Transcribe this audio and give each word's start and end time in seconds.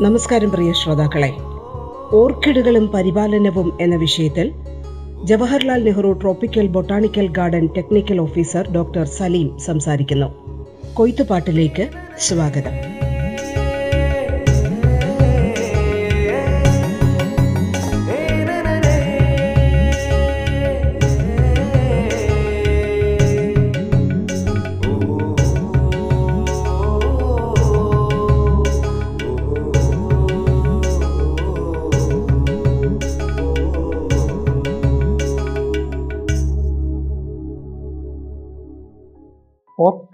നമസ്കാരം 0.00 0.50
പ്രിയ 0.50 0.72
ശ്രോതാക്കളെ. 0.72 1.34
ഓർക്കിഡുകളും 2.16 2.88
പരിപാലനവും 2.88 3.78
എന്ന 3.80 3.96
വിഷയത്തിൽ 3.96 4.52
Jawaharlal 5.24 5.84
Nehru 5.84 6.12
tropical 6.12 6.66
botanical 6.66 7.28
garden 7.28 7.68
technical 7.76 8.20
officer 8.20 8.72
doctor 8.72 9.06
Saleem 9.06 9.58
സംസാരിക്കുന്നു. 9.58 10.26
കൊയ്ത്തുപാട്ടിലേക്ക് 10.94 11.88
സ്വാഗതം. 12.18 12.95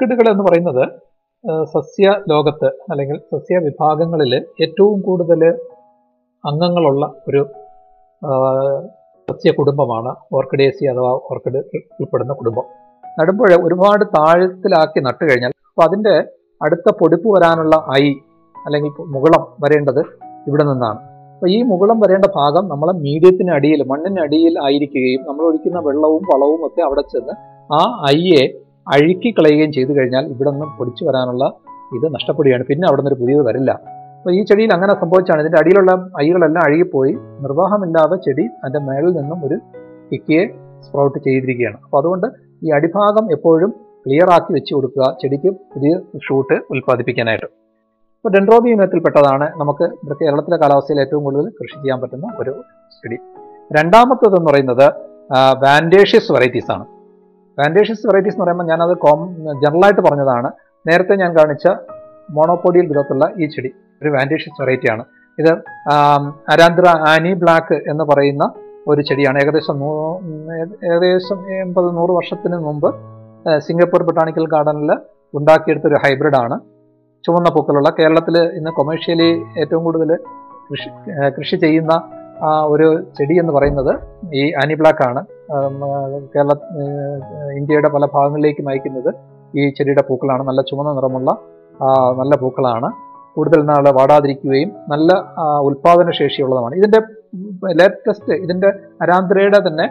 ഓർക്കിഡുകൾ 0.02 0.28
എന്ന് 0.32 0.44
പറയുന്നത് 0.46 0.84
സസ്യ 1.72 2.06
ലോകത്ത് 2.30 2.68
അല്ലെങ്കിൽ 2.90 3.16
സസ്യ 3.32 3.56
വിഭാഗങ്ങളിൽ 3.66 4.32
ഏറ്റവും 4.64 4.98
കൂടുതൽ 5.08 5.42
അംഗങ്ങളുള്ള 6.44 7.04
ഒരു 7.28 7.42
സസ്യ 9.28 9.50
കുടുംബമാണ് 9.58 10.12
ഓർക്കിഡേസി 10.36 10.84
അഥവാ 10.92 11.12
ഓർക്കിഡ് 11.30 11.60
ഉൾപ്പെടുന്ന 12.00 12.34
കുടുംബം. 12.40 12.66
നടുമ്പോൾ 13.18 13.54
ഒരുപാട് 13.66 14.04
താഴത്തിലാക്കി 14.16 15.02
നട്ടു 15.06 15.22
കഴിഞ്ഞാൽ 15.28 15.54
അപ്പോൾ 15.68 15.84
അതിന്റെ 15.88 16.14
അടുത്ത 16.60 16.88
പൊടിപ്പ് 17.02 17.28
വരാനുള്ള 17.36 17.76
ഐ 18.00 18.04
അല്ലെങ്കിൽ 18.56 18.92
മുകളം 19.14 19.44
വരേണ്ടത് 19.64 20.02
ഇവിടെ 20.48 20.66
നിന്നാണ്. 20.70 21.00
അപ്പോൾ 21.34 21.50
ഈ 21.56 21.60
മുകളം 21.70 22.00
വരേണ്ട 22.04 22.26
ഭാഗം 22.40 22.66
നമ്മളെ 22.72 22.96
മീഡിയത്തിന് 23.06 23.52
അടിയിൽ 23.58 23.80
മണ്ണിന് 23.92 24.20
അടിയിൽ 24.26 24.56
ആയിരിക്കുകയും 24.66 25.22
നമ്മൾ 25.28 25.44
ഒഴിക്കുന്ന 25.50 25.78
വെള്ളവും 25.88 26.24
വളവും 26.32 26.60
ഒക്കെ 26.68 26.82
അവിടെ 26.88 27.04
ചെന്ന് 27.14 27.36
ആ 27.70 27.82
ഐയെ 28.16 28.42
അഴുക്കി 28.88 29.30
കളയുകയും 29.30 29.72
ചെയ്തു 29.72 29.92
കഴിഞ്ഞാൽ 29.96 30.24
ഇവിടെ 30.26 30.50
നിന്ന് 30.50 30.66
പൊടിച്ചു 30.78 31.04
വരാനുള്ള 31.04 31.44
ഇത് 31.96 32.14
നഷ്ടപ്പെടുകയാണ്. 32.14 32.64
പിന്നെ 32.64 32.88
അവിടെ 32.88 33.02
നിന്ന് 33.02 33.14
ഒരു 33.14 33.20
പുതിയത് 33.20 33.46
വരില്ല. 33.46 33.70
അപ്പോൾ 34.18 34.34
ഈ 34.34 34.44
ചെടിയിൽ 34.44 34.72
അങ്ങനെ 34.72 34.94
സംഭവിച്ചാണ്. 35.00 35.40
ഇതിന്റെ 35.40 35.58
അടിയിലുള്ള 35.58 35.92
അയ്യകളെല്ലാം 36.18 36.64
അഴുകിപ്പോയി. 36.64 37.12
നിർവാഹമില്ലാതെ 37.12 38.16
ചെടി 38.16 38.42
അതിന്റെ 38.42 38.78
മേളിൽ 38.78 39.10
നിന്നും 39.10 39.46
ഒരു 39.46 39.56
കിക്കിയെ 40.12 40.44
സ്പ്രൗട്ട് 40.86 41.18
ചെയ്തിരിക്കുകയാണ്. 41.24 41.76
അപ്പോൾ 41.84 41.98
അതുകൊണ്ട് 41.98 42.26
ഈ 42.64 42.70
അടിഭാഗം 42.70 43.32
എപ്പോഴും 43.32 43.70
ക്ലിയർ 44.06 44.30
ആക്കി 44.30 44.52
വെച്ച് 44.52 44.74
കൊടുക്കുക. 44.74 45.16
ചെടിക്ക് 45.22 45.50
പുതിയ 45.74 46.00
ഷൂട്ട് 46.28 46.54
ഉൽപ്പാദിപ്പിക്കാനായിട്ട്. 46.70 47.46
ഇപ്പോൾ 48.16 48.28
ഡെൻഡ്രോബി 48.28 48.70
ഇനത്തിൽപ്പെട്ടതാണ് 48.70 49.50
നമുക്ക് 49.60 50.14
കേരളത്തിലെ 50.22 50.56
കാലാവസ്ഥയിൽ 50.56 51.00
ഏറ്റവും 51.00 51.24
കൂടുതൽ 51.24 51.48
കൃഷി 51.48 51.74
ചെയ്യാൻ 51.74 52.00
പറ്റുന്ന 52.00 52.26
ഒരു 52.38 52.62
ചെടി. 53.02 53.16
രണ്ടാമത്തേതെന്ന് 53.78 54.50
പറയുന്നത് 54.50 54.86
വാൻഡേഷ്യസ് 55.64 56.32
വെറൈറ്റീസ് 56.32 56.70
ആണ്. 56.72 56.84
വാൻഡേഷ്യസ് 57.58 58.06
വെറൈറ്റീസ് 58.08 58.34
എന്ന് 58.34 58.44
പറയുമ്പോൾ 58.44 58.66
ഞാനത് 58.70 58.94
കോം 59.04 59.20
ജനറലായിട്ട് 59.62 60.00
പറഞ്ഞതാണ്. 60.00 60.50
നേരത്തെ 60.88 61.14
ഞാൻ 61.22 61.30
കാണിച്ച 61.38 61.66
മോണോപോഡിയൽ 62.36 62.86
ഗ്രോത്തുള്ള 62.92 63.24
ഈ 63.36 63.46
ചെടി 63.54 63.70
ഒരു 64.02 64.10
വാൻഡേഷ്യസ് 64.14 64.62
വെറൈറ്റിയാണ് 64.62 65.04
ഇത് 65.38 65.52
അരാന്ധ്ര 66.52 66.86
ആനി 67.12 67.32
ബ്ലാക്ക് 67.42 67.76
എന്ന് 67.90 68.04
പറയുന്ന 68.04 68.44
ഒരു 68.86 69.00
ചെടിയാണ്. 69.08 69.38
ഏകദേശം 69.42 69.78
നൂ 69.82 69.90
ഏകദേശം 70.90 71.38
എൺപത് 71.60 71.88
നൂറ് 71.96 72.12
വർഷത്തിന് 72.18 72.56
മുമ്പ് 72.66 72.88
സിംഗപ്പൂർ 73.66 74.02
ബൊട്ടാണിക്കൽ 74.02 74.46
ഗാർഡനിൽ 74.54 74.90
ഉണ്ടാക്കിയെടുത്ത 75.38 75.86
ഒരു 75.86 75.98
ഹൈബ്രിഡാണ് 76.04 76.56
ചുവന്ന 77.26 77.48
പൂക്കളുള്ള. 77.54 77.90
കേരളത്തിൽ 77.98 78.36
ഇന്ന് 78.58 78.70
കൊമേഴ്ഷ്യലി 78.78 79.30
ഏറ്റവും 79.60 79.84
കൂടുതൽ 79.84 80.10
കൃഷി 80.70 80.88
കൃഷി 81.36 81.56
ചെയ്യുന്ന 81.56 81.94
ഒരു 82.74 82.88
ചെടി 83.18 83.34
എന്ന് 83.42 83.52
പറയുന്നത് 83.52 83.92
ഈ 84.40 84.42
ആനി 84.62 84.74
ബ്ലാക്ക് 84.80 85.02
ആണ്. 85.08 85.20
കേരള 86.34 86.52
ഇന്ത്യയുടെ 87.58 87.88
പല 87.94 88.04
ഭാഗങ്ങളിലേക്കും 88.14 88.68
അയക്കുന്നത് 88.72 89.10
ഈ 89.60 89.62
ചെടിയുടെ 89.78 90.04
പൂക്കളാണ്. 90.08 90.42
നല്ല 90.48 90.60
ചുമന്ന 90.68 90.92
നിറമുള്ള 90.98 91.30
നല്ല 92.20 92.34
പൂക്കളാണ്. 92.42 92.88
കൂടുതൽ 93.36 93.60
നാൾ 93.70 93.84
വാടാതിരിക്കുകയും 93.98 94.70
നല്ല 94.92 95.12
ഉൽപാദന 95.68 96.10
ശേഷിയുള്ളതുമാണ് 96.20 96.74
ഇതിന്റെ 96.80 97.00
ലേറ്റസ്റ്റ് 97.80 98.34
ഇതിന്റെ 98.44 98.70
അരാന്ത്രയുടെ 99.04 99.60
തന്നെ 99.66 99.86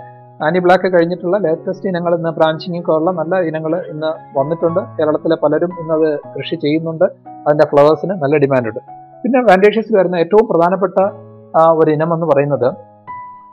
ആനി 0.46 0.60
ബ്ലാക്ക് 0.66 0.88
കഴിഞ്ഞിട്ടുള്ള 0.94 1.38
ലേറ്റസ്റ്റ് 1.46 1.88
ഇനങ്ങൾ 1.92 2.14
ഇന്ന് 2.18 2.32
ബ്രാഞ്ചിങ് 2.38 2.80
ഒക്കെ 2.82 2.92
ഉള്ള 3.00 3.10
നല്ല 3.20 3.42
ഇനങ്ങൾ 3.50 3.74
ഇന്ന് 3.94 4.12
വന്നിട്ടുണ്ട്. 4.38 4.80
കേരളത്തിലെ 4.98 5.38
പലരും 5.44 5.74
ഇന്നത് 5.82 6.08
കൃഷി 6.36 6.56
ചെയ്യുന്നുണ്ട്. 6.64 7.06
അതിന്റെ 7.46 7.68
ഫ്ലവേഴ്സിന് 7.72 8.16
നല്ല 8.24 8.38
ഡിമാൻഡുണ്ട്. 8.44 8.82
പിന്നെ 9.24 9.42
വാൻഡേഷ്യസിൽ 9.50 9.96
വരുന്ന 10.00 10.24
ഏറ്റവും 10.24 10.48
പ്രധാനപ്പെട്ട 10.52 10.98
ഒരു 11.82 11.90
ഇനം 11.98 12.10
എന്ന് 12.16 12.28
പറയുന്നത് 12.32 12.68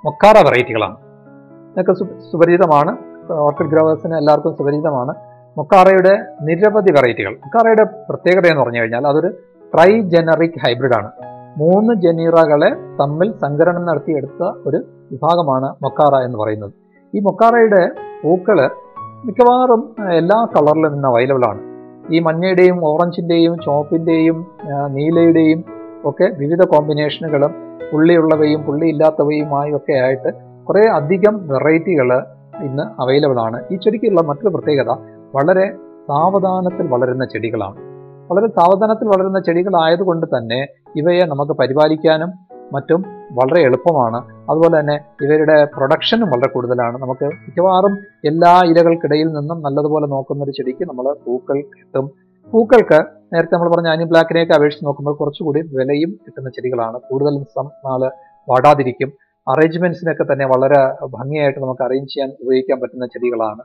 മൊക്കാറ 0.07 0.37
വെറൈറ്റികളാണ്. 0.49 0.97
ഇതൊക്കെ 1.77 1.93
സുപരിചിതമാണ്. 2.33 2.97
ഓർക്കിഡ് 3.33 3.69
ഗ്രോവേഴ്സിന് 3.69 4.15
എല്ലാവർക്കും 4.17 4.57
സുപരിചിതമാണ്. 4.57 5.15
മുക്കാറയുടെ 5.59 6.25
നിരവധി 6.43 6.93
വെറൈറ്റികൾ. 6.93 7.31
മുക്കാറയുടെ 7.31 7.85
പ്രത്യേകത 7.85 8.47
എന്ന് 8.47 8.63
പറഞ്ഞു 8.63 8.81
കഴിഞ്ഞാൽ 8.81 9.07
അതൊരു 9.07 9.29
ട്രൈ 9.75 10.01
ജനറിക് 10.01 10.51
ഹൈബ്രിഡ് 10.67 10.95
ആണ്. 10.95 11.11
മൂന്ന് 11.57 11.95
ജനീറകളെ 11.95 12.71
തമ്മിൽ 13.01 13.33
സങ്കരണം 13.33 13.87
നടത്തിയെടുത്ത 13.87 14.43
ഒരു 14.67 14.77
വിഭാഗമാണ് 15.13 15.75
മൊക്കാറ 15.83 16.23
എന്ന് 16.25 16.39
പറയുന്നത്. 16.39 16.73
ഈ 17.15 17.21
മൊക്കാറയുടെ 17.21 17.91
പൂക്കൾ 18.25 18.71
മിക്കവാറും 19.25 19.95
എല്ലാ 20.13 20.45
കളറിലും 20.45 20.93
നിന്ന് 20.93 21.09
അവൈലബിൾ 21.09 21.45
ആണ്. 21.45 21.61
ഈ 22.13 22.19
മഞ്ഞയുടെയും 22.19 22.85
ഓറഞ്ചിന്റെയും 22.87 23.57
ചുവപ്പിന്റെയും 23.65 24.47
നീലയുടെയും 24.87 25.65
ഒക്കെ 26.05 26.31
വിവിധ 26.39 26.63
കോമ്പിനേഷനുകളും 26.65 27.55
പുള്ളിയുള്ളവയും 27.93 28.63
പുള്ളിയില്ലാത്തവയുമായി 28.63 29.73
ഒക്കെ 29.73 29.93
ആയിട്ട് 29.93 30.48
കുറേ 30.69 30.83
അധികം 30.89 31.49
വെറൈറ്റികൾ 31.49 32.19
ഇന്ന് 32.63 32.83
അവൈലബിൾ 32.83 33.41
ആണ്. 33.41 33.65
ഈ 33.73 33.77
ചെടിക്കുള്ള 33.77 34.21
മറ്റൊരു 34.21 34.49
പ്രത്യേകത 34.49 34.91
വളരെ 35.35 35.77
സാവധാനത്തിൽ 36.09 36.87
വളരുന്ന 36.89 37.25
ചെടികളാണ്. 37.25 37.77
വളരെ 38.33 38.47
സാവധാനത്തിൽ 38.47 39.09
വളരുന്ന 39.09 39.41
ചെടികളായതുകൊണ്ട് 39.41 40.27
തന്നെ 40.27 40.67
ഇവയെ 40.97 41.27
നമുക്ക് 41.27 41.53
പരിപാലിക്കാനും 41.53 42.33
മറ്റും 42.73 43.05
വളരെ 43.33 43.63
എളുപ്പമാണ്. 43.63 44.17
അതുപോലെ 44.51 44.81
തന്നെ 44.81 45.01
ഇവരുടെ 45.23 45.65
പ്രൊഡക്ഷനും 45.65 46.31
വളരെ 46.31 46.49
കൂടുതലാണ്. 46.49 46.99
നമുക്ക് 46.99 47.25
മിക്കവാറും 47.25 47.99
എല്ലാ 48.25 48.63
ഇലകൾക്കിടയിൽ 48.65 49.27
നിന്നും 49.27 49.63
നല്ലതുപോലെ 49.63 50.07
നോക്കുന്ന 50.07 50.45
ഒരു 50.45 50.51
ചെടിക്ക് 50.51 50.85
നമ്മൾ 50.89 51.17
പൂക്കൾ 51.27 51.61
കിട്ടും. 51.61 52.11
പൂക്കൾക്ക് 52.53 53.05
നേരത്തെ 53.33 53.55
നമ്മൾ 53.55 53.71
പറഞ്ഞ 53.71 53.89
ആനി 53.89 54.05
ബ്ലാക്കിനെയൊക്കെ 54.05 54.55
അപേക്ഷിച്ച് 54.55 54.87
നോക്കുമ്പോൾ 54.87 55.15
കുറച്ചുകൂടി 55.15 55.61
വിലയും 55.61 56.11
കിട്ടുന്ന 56.11 56.51
ചെടികളാണ്. 56.51 57.01
കൂടുതലും 57.11 57.43
നാൾ 57.69 58.11
വാടാതിരിക്കും. 58.49 59.13
അറേഞ്ച്മെന്റ്സിനൊക്കെ 59.49 60.33
തന്നെ 60.33 60.47
വളരെ 60.47 61.07
ഭംഗിയായിട്ട് 61.07 61.59
നമുക്ക് 61.59 61.83
അറേഞ്ച് 61.83 62.15
ചെയ്യാൻ 62.15 62.33
ഉപയോഗിക്കാൻ 62.41 62.81
പറ്റുന്ന 62.81 63.07
ചെടികളാണ്. 63.07 63.61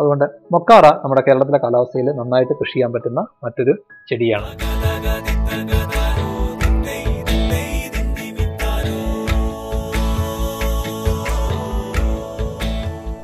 അതുകൊണ്ട് 0.00 0.24
മൊക്കാറ 0.52 0.84
നമ്മുടെ 0.84 1.20
കേരളത്തിലെ 1.20 1.58
കാലാവസ്ഥയിൽ 1.58 2.04
നന്നായിട്ട് 2.04 2.52
കൃഷി 2.52 2.72
ചെയ്യാൻ 2.72 2.92
പറ്റുന്ന 2.92 3.26
മറ്റൊരു 3.44 3.74
ചെടിയാണ്. 4.10 4.46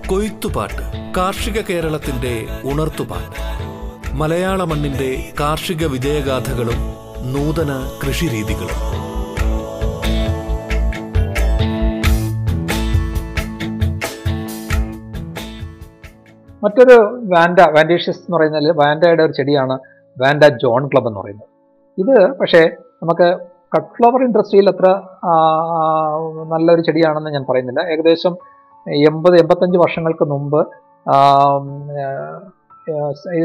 കൊയ്ത്തുപാട്ട് 0.08 1.14
കാർഷിക 1.16 1.60
കേരളത്തിന്റെ 1.60 2.46
ഉണർത്തുപാട്ട്. 2.64 3.40
മലയാള 4.14 4.64
മണ്ണിന്റെ 4.64 5.32
കാർഷിക 5.40 5.86
വിജയഗാഥകളും 5.86 6.80
നൂതന 7.32 7.90
കൃഷിരീതികളും. 8.06 9.05
മറ്റൊരു 16.66 16.96
വാൻഡ 17.32 17.58
വാൻഡേഷ്യസ് 17.76 18.22
എന്ന് 18.26 18.36
പറയുന്നതിൽ 18.36 18.70
വാൻഡയുടെ 18.80 19.22
ഒരു 19.26 19.34
ചെടിയാണ് 19.38 19.76
വാൻഡ 20.16 20.44
ജോൺ 20.62 20.82
ക്ലബ് 20.92 21.08
എന്ന് 21.10 21.20
പറയുന്നത്. 21.20 21.48
ഇത് 22.02 22.14
പക്ഷേ 22.40 22.62
നമുക്ക് 23.02 23.28
കട്ട് 23.74 23.92
ഫ്ലവർ 23.96 24.20
ഇൻഡസ്ട്രിയിൽ 24.26 24.66
അത്ര 24.72 24.88
നല്ലൊരു 26.52 26.82
ചെടിയാണെന്ന് 26.88 27.30
ഞാൻ 27.36 27.44
പറയുന്നില്ല. 27.48 27.80
ഏകദേശം 27.92 28.34
എൺപത് 29.10 29.36
എൺപത്തഞ്ച് 29.42 29.78
വർഷങ്ങൾക്ക് 29.84 30.24
മുമ്പ് 30.32 30.60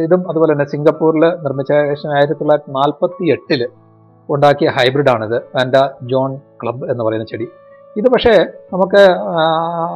ഇതും 0.05 0.21
അതുപോലെ 0.31 0.51
തന്നെ 0.53 0.65
സിംഗപ്പൂരിൽ 0.73 1.23
നിർമ്മിച്ച 1.45 1.71
ഏകദേശം 1.77 2.11
ആയിരത്തി 2.17 2.37
തൊള്ളായിരത്തി 2.39 2.73
നാൽപ്പത്തി 2.79 3.25
എട്ടിൽ 3.35 3.61
ഉണ്ടാക്കിയ 4.29 4.69
ഹൈബ്രിഡാണിത് 4.77 5.37
വാൻഡ 5.55 5.77
ജോൺ 6.11 6.31
ക്ലബ് 6.61 6.83
എന്ന് 6.91 7.03
പറയുന്ന 7.07 7.25
ചെടി. 7.31 7.47
ഇത് 7.97 8.07
പക്ഷേ 8.09 8.33
നമുക്ക് 8.73 9.01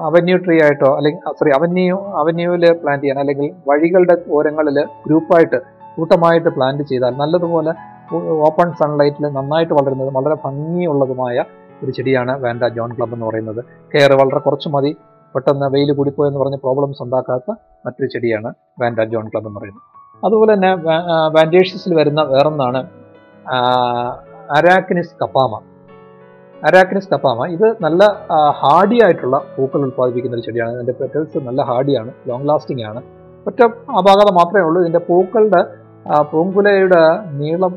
അവന്യൂ 0.07 0.37
ട്രീ 0.37 0.55
ആയിട്ടോ 0.61 0.89
അല്ലെങ്കിൽ 0.97 1.21
സോറി 1.39 1.51
അവന്യൂ 1.51 1.97
അവന്യൂവിൽ 2.21 2.63
പ്ലാന്റ് 2.71 3.03
ചെയ്യാൻ 3.03 3.19
അല്ലെങ്കിൽ 3.19 3.51
വഴികളുടെ 3.69 4.15
ഓരങ്ങളിൽ 4.29 4.77
ഗ്രൂപ്പായിട്ട് 5.05 5.59
കൂട്ടമായിട്ട് 5.97 6.49
പ്ലാന്റ് 6.49 6.83
ചെയ്താൽ 6.83 7.13
നല്ലതുപോലെ 7.17 7.73
ഓപ്പൺ 8.47 8.71
സൺലൈറ്റിൽ 8.71 9.25
നന്നായിട്ട് 9.27 9.73
വളരുന്നത് 9.73 10.09
വളരെ 10.13 10.35
ഭംഗിയുള്ളതുമായ 10.45 11.43
ഒരു 11.83 11.91
ചെടിയാണ് 11.91 12.43
വാൻഡ 12.43 12.67
ജോൺ 12.67 12.89
ക്ലബ് 12.97 13.13
എന്ന് 13.13 13.25
പറയുന്നത്. 13.25 13.65
കെയർ 13.93 14.11
വളരെ 14.13 14.39
കുറച്ച് 14.39 14.69
മതി. 14.69 14.91
പെട്ടെന്ന് 15.35 15.65
വെയിൽ 15.65 15.93
കൂടിപ്പോയെന്ന് 15.93 16.39
പറഞ്ഞ് 16.39 16.57
പ്രോബ്ലംസ് 16.57 17.03
ഉണ്ടാക്കാത്ത 17.03 17.49
മറ്റൊരു 17.85 18.09
ചെടിയാണ് 18.13 18.53
വാൻഡ 18.81 19.03
ജോൺ 19.03 19.27
ക്ലബ് 19.27 19.47
എന്ന് 19.47 19.59
പറയുന്നത്. 19.59 19.83
അതുപോലെ 20.25 20.53
തന്നെ 20.53 20.73
വാൻഡേഷ്യസിൽ 21.35 21.93
വരുന്ന 21.95 22.21
വേറൊന്നാണ് 22.23 22.81
അരാക്കിനിസ് 24.51 25.15
കപ്പാമ 25.21 25.59
അരാക്കിനിസ് 26.67 27.09
കപ്പാമ 27.13 27.45
ഇത് 27.55 27.67
നല്ല 27.85 28.03
ഹാർഡി 28.59 28.97
ആയിട്ടുള്ള 29.05 29.37
പൂക്കൾ 29.55 29.79
ഉൽപ്പാദിപ്പിക്കുന്ന 29.79 30.37
ഒരു 30.37 30.45
ചെടിയാണ്. 30.45 30.73
ഇതിന്റെ 30.73 30.95
പെറ്റൽസ് 30.99 31.37
നല്ല 31.47 31.61
ഹാർഡിയാണ് 31.61 32.11
ലോങ് 32.29 32.47
ലാസ്റ്റിംഗ് 32.49 32.83
ആണ്. 32.89 33.01
ഒറ്റ 33.47 33.61
അപാകത 33.99 34.29
മാത്രമേ 34.39 34.63
ഉള്ളൂ. 34.67 34.79
ഇതിന്റെ 34.81 35.01
പൂക്കളുടെ 35.09 35.61
പൂങ്കുലയുടെ 36.31 37.01
നീളം 37.41 37.73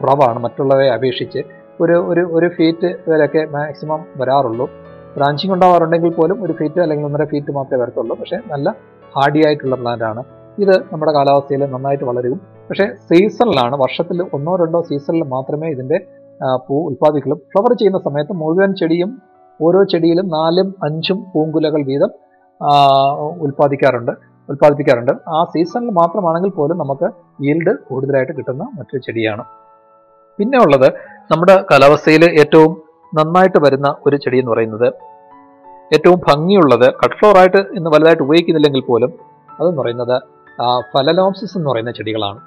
കുറവാണ്. 0.00 0.38
മറ്റുള്ളവയെ 0.38 0.90
അപേക്ഷിച്ച് 0.96 1.40
ഒരു 1.80 1.96
ഒരു 2.10 2.22
ഒരു 2.36 2.48
ഫീറ്റ് 2.56 2.90
വരെയൊക്കെ 3.10 3.42
മാക്സിമം 3.56 4.00
വരാറുള്ളൂ. 4.20 4.66
ബ്രാഞ്ചിങ് 5.16 5.52
ഉണ്ടാവാറുണ്ടെങ്കിൽ 5.52 6.12
പോലും 6.14 6.38
ഒരു 6.44 6.52
ഫീറ്റ് 6.52 6.80
അല്ലെങ്കിൽ 6.80 7.06
ഒന്നര 7.06 7.24
ഫീറ്റ് 7.24 7.52
മാത്രമേ 7.52 7.80
വരത്തുള്ളൂ. 7.82 8.14
പക്ഷേ 8.20 8.38
നല്ല 8.52 8.68
ഹാർഡി 9.16 9.40
ആയിട്ടുള്ള 9.46 9.76
പ്ലാന്റാണ് 9.76 10.22
ഇത് 10.64 10.74
നമ്മുടെ 10.92 11.12
കാലാവസ്ഥയിൽ 11.12 11.62
നന്നായിട്ട് 11.74 12.04
വളരും. 12.04 12.38
പക്ഷേ 12.68 12.86
സീസണിലാണ് 13.08 13.76
വർഷത്തിൽ 13.84 14.18
ഒന്നോ 14.36 14.52
രണ്ടോ 14.56 14.80
സീസണിൽ 14.90 15.24
മാത്രമേ 15.34 15.68
ഇതിന്റെ 15.74 15.98
പൂ 16.66 16.76
ഉൽപ്പാദിക്കലും 16.88 17.38
ഫ്ലവർ 17.52 17.72
ചെയ്യുന്ന 17.80 17.98
സമയത്ത് 18.06 18.34
മുഴുവൻ 18.42 18.70
ചെടിയും 18.80 19.10
ഓരോ 19.60 19.80
ചെടിയിലും 19.92 20.26
നാലും 20.36 20.68
അഞ്ചും 20.86 21.18
പൂങ്കുലകൾ 21.32 21.82
വീതം 21.90 22.10
ഉൽപ്പാദിക്കാറുണ്ട് 23.44 24.12
ഉൽപ്പാദിപ്പിക്കാറുണ്ട്. 24.50 25.12
ആ 25.36 25.38
സീസണിൽ 25.52 25.90
മാത്രമാണെങ്കിൽ 26.00 26.50
പോലും 26.58 26.76
നമുക്ക് 26.82 27.08
ഈൽഡ് 27.48 27.72
കൂടുതലായിട്ട് 27.88 28.34
കിട്ടുന്ന 28.38 28.64
മറ്റൊരു 28.78 29.02
ചെടിയാണ്. 29.06 29.44
പിന്നെ 30.38 30.58
ഉള്ളത് 30.64 30.88
നമ്മുടെ 31.30 31.56
കാലാവസ്ഥയിൽ 31.70 32.24
ഏറ്റവും 32.42 32.72
നന്നായിട്ട് 33.18 33.58
വരുന്ന 33.64 33.88
ഒരു 34.06 34.16
ചെടി 34.24 34.38
എന്ന് 34.42 34.52
പറയുന്നത് 34.52 34.88
ഏറ്റവും 35.96 36.18
ഭംഗിയുള്ളത് 36.28 36.86
കട്ട് 37.00 37.16
ഫ്ലോർ 37.18 37.36
ആയിട്ട് 37.40 37.60
ഇന്ന് 37.78 37.90
വലുതായിട്ട് 37.94 38.22
ഉപയോഗിക്കുന്നില്ലെങ്കിൽ 38.26 38.84
പോലും 38.90 39.10
അതെന്ന് 39.58 39.80
പറയുന്നത് 39.82 40.16
ഫലലോംസിസ് 40.92 41.54
എന്ന് 41.58 41.68
പറയുന്ന 41.70 41.92
ചെടികളാണ്. 41.98 42.40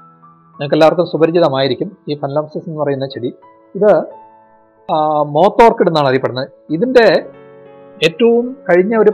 നിങ്ങൾക്ക് 0.51 0.75
എല്ലാവർക്കും 0.77 1.07
സുപരിചിതമായിരിക്കും 1.11 1.89
ഈ 2.09 2.15
ഫലലോംസിസ് 2.21 2.65
എന്ന് 2.69 2.79
പറയുന്ന 2.83 3.05
ചെടി. 3.15 3.29
ഇത് 3.77 3.91
മോത്തോർക്കിഡ് 5.35 5.89
എന്നാണ് 5.91 6.07
അറിയപ്പെടുന്നത്. 6.09 6.47
ഇതിന്റെ 6.75 7.05
ഏറ്റവും 8.07 8.45
കഴിഞ്ഞ 8.67 8.93
ഒരു 9.03 9.11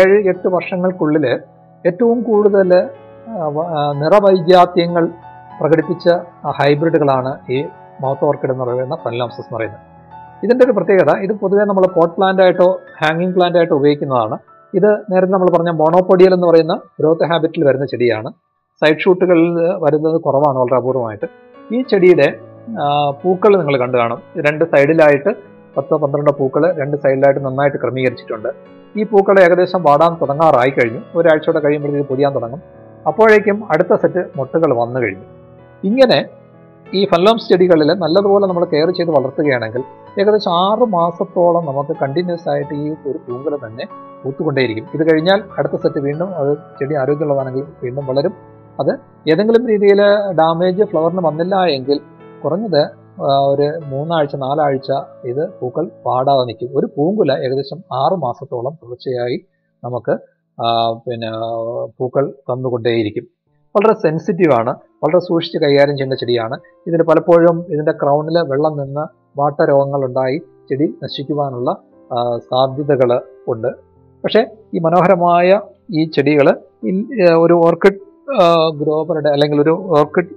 ഏഴ് 0.00 0.16
എട്ട് 0.32 0.48
വർഷങ്ങൾക്കുള്ളിൽ 0.54 1.26
ഏറ്റവും 1.84 2.18
കൂടുതൽ 2.28 2.70
നിറവൈജാത്യങ്ങൾ 4.02 5.04
പ്രകടിപ്പിച്ച 5.58 6.08
ഹൈബ്രിഡുകളാണ് 6.58 7.32
ഈ 7.56 7.58
മൗത്ത് 8.02 8.26
ഓർക്കിഡ് 8.28 8.52
എന്ന് 8.54 8.64
പറയുന്ന 8.64 8.96
ഫലലോംസസ് 9.04 9.46
എന്ന് 9.46 9.56
പറയുന്നത്. 9.58 9.84
ഇതിന്റെ 10.44 10.62
ഒരു 10.66 10.74
പ്രത്യേകത 10.76 11.14
ഇത് 11.24 11.32
പൊതുവേ 11.42 11.64
നമ്മൾ 11.70 11.84
പോട്ട് 11.96 12.14
പ്ലാന്റ് 12.16 12.42
ആയിട്ടോ 12.44 12.68
ഹാങ്ങിങ് 13.00 13.34
പ്ലാന്റ് 13.36 13.58
ആയിട്ടോ 13.60 13.74
ഉപയോഗിക്കുന്നതാണ്. 13.80 14.36
ഇത് 14.78 14.90
നേരത്തെ 15.10 15.32
നമ്മൾ 15.34 15.50
പറഞ്ഞ 15.56 15.70
മോണോപ്പൊഡിയൽ 15.80 16.32
എന്ന് 16.36 16.48
പറയുന്ന 16.50 16.74
ഗ്രോത്ത് 17.00 17.28
ഹാബിറ്റിൽ 17.30 17.64
വരുന്ന 17.68 17.86
ചെടിയാണ്. 17.92 18.30
സൈഡ് 18.82 19.02
ഷൂട്ടുകളിൽ 19.04 19.48
വരുന്നത് 19.84 20.16
കുറവാണ് 20.26 20.58
വളരെ 20.62 20.76
അപൂർവമായിട്ട്. 20.80 21.28
ഈ 21.76 21.80
ചെടിയുടെ 21.90 22.28
പൂക്കൾ 23.22 23.58
നിങ്ങൾ 23.58 23.76
കണ്ടു 23.76 23.98
കാണും. 23.98 24.22
രണ്ട് 24.46 24.64
സൈഡിലായിട്ട് 24.64 25.30
പത്തോ 25.76 25.96
പന്ത്രണ്ടോ 25.96 26.32
പൂക്കൾ 26.38 26.72
രണ്ട് 26.80 26.96
സൈഡിലായിട്ട് 26.96 27.44
നന്നായിട്ട് 27.44 27.76
ക്രമീകരിച്ചിട്ടുണ്ട്. 27.76 28.48
ഈ 28.96 29.02
പൂക്കൾ 29.02 29.40
ഏകദേശം 29.40 29.82
വാടാൻ 29.82 30.16
തുടങ്ങാറായി 30.20 30.70
കഴിഞ്ഞു. 30.70 31.00
ഒരാഴ്ചയോടെ 31.14 31.60
കഴിയുമ്പോഴത്തേക്ക് 31.60 32.08
പൊതിയാൻ 32.08 32.34
തുടങ്ങും. 32.34 32.62
അപ്പോഴേക്കും 33.06 33.72
അടുത്ത 33.72 33.94
സെറ്റ് 33.94 34.24
മുട്ടുകൾ 34.36 34.74
വന്നു 34.74 35.00
കഴിഞ്ഞു. 35.00 35.24
ഇങ്ങനെ 35.84 36.28
ഈ 36.94 37.04
ഫല്ലോം 37.04 37.38
ചെടികളിൽ 37.38 37.92
നല്ലതുപോലെ 37.92 38.46
നമ്മൾ 38.46 38.64
കെയർ 38.64 38.90
ചെയ്ത് 38.90 39.10
വളർത്തുകയാണെങ്കിൽ 39.10 39.84
ഏകദേശം 40.20 40.52
ആറ് 40.52 40.78
മാസത്തോളം 40.78 41.66
നമുക്ക് 41.66 41.96
കണ്ടിന്യൂസ് 42.02 42.48
ആയിട്ട് 42.48 42.74
ഈ 42.74 42.94
ഒരു 43.06 43.18
പൂങ്കല 43.26 43.56
തന്നെ 43.56 43.84
പൂത്തുകൊണ്ടേയിരിക്കും. 44.22 44.86
ഇത് 44.94 45.12
കഴിഞ്ഞാൽ 45.12 45.42
അടുത്ത 45.58 45.76
സെറ്റ് 45.76 45.98
വീണ്ടും 45.98 46.36
അത് 46.36 46.54
ചെടി 46.80 46.94
ആരോഗ്യമുള്ളതാണെങ്കിൽ 46.94 47.64
വീണ്ടും 47.84 48.06
വളരും. 48.06 48.34
അത് 48.80 48.98
ഏതെങ്കിലും 49.30 49.68
രീതിയിൽ 49.68 50.02
ഡാമേജ് 50.38 50.82
ഫ്ലവറിന് 50.82 51.20
വന്നില്ല 51.20 51.64
എങ്കിൽ 51.64 52.00
കുറഞ്ഞത് 52.42 52.82
ഒരു 53.52 53.66
മൂന്നാഴ്ച 53.90 54.34
നാലാഴ്ച 54.42 54.90
ഇത് 55.30 55.42
പൂക്കൾ 55.58 55.84
പാടാതെ 56.06 56.42
നിൽക്കും. 56.48 56.70
ഒരു 56.78 56.86
പൂങ്കുല 56.96 57.32
ഏകദേശം 57.46 57.78
ആറ് 58.02 58.16
മാസത്തോളം 58.24 58.74
തുടർച്ചയായി 58.82 59.38
നമുക്ക് 59.84 60.14
പിന്നെ 61.06 61.30
പൂക്കൾ 61.98 62.24
തന്നുകൊണ്ടേയിരിക്കും. 62.48 63.26
വളരെ 63.76 63.94
സെൻസിറ്റീവ് 64.04 64.54
ആണ് 64.60 64.72
വളരെ 65.02 65.20
സൂക്ഷിച്ച് 65.26 65.58
കൈകാര്യം 65.64 65.96
ചെയ്യേണ്ട 65.96 66.16
ചെടിയാണ്. 66.22 66.56
ഇതിന് 66.86 67.04
പലപ്പോഴും 67.10 67.56
ഇതിന്റെ 67.72 67.94
ക്രൗണിൽ 68.02 68.36
വെള്ളം 68.52 68.74
നിന്ന് 68.80 69.04
വാട്ടരോഗങ്ങൾ 69.40 70.00
ഉണ്ടായി 70.08 70.38
ചെടി 70.70 70.86
നശിക്കുവാനുള്ള 71.02 71.70
സാധ്യതകൾ 72.50 73.10
ഉണ്ട്. 73.52 73.70
പക്ഷേ 74.24 74.42
ഈ 74.74 74.80
മനോഹരമായ 74.86 75.60
ഈ 75.98 76.02
ചെടികൾ 76.14 76.46
ഒരു 77.44 77.54
ഓർക്കിഡ് 77.66 78.00
ഗ്രോവറുടെ 78.80 79.30
അല്ലെങ്കിൽ 79.36 79.58
ഒരു 79.64 79.74
ഓർക്കിഡ് 79.98 80.34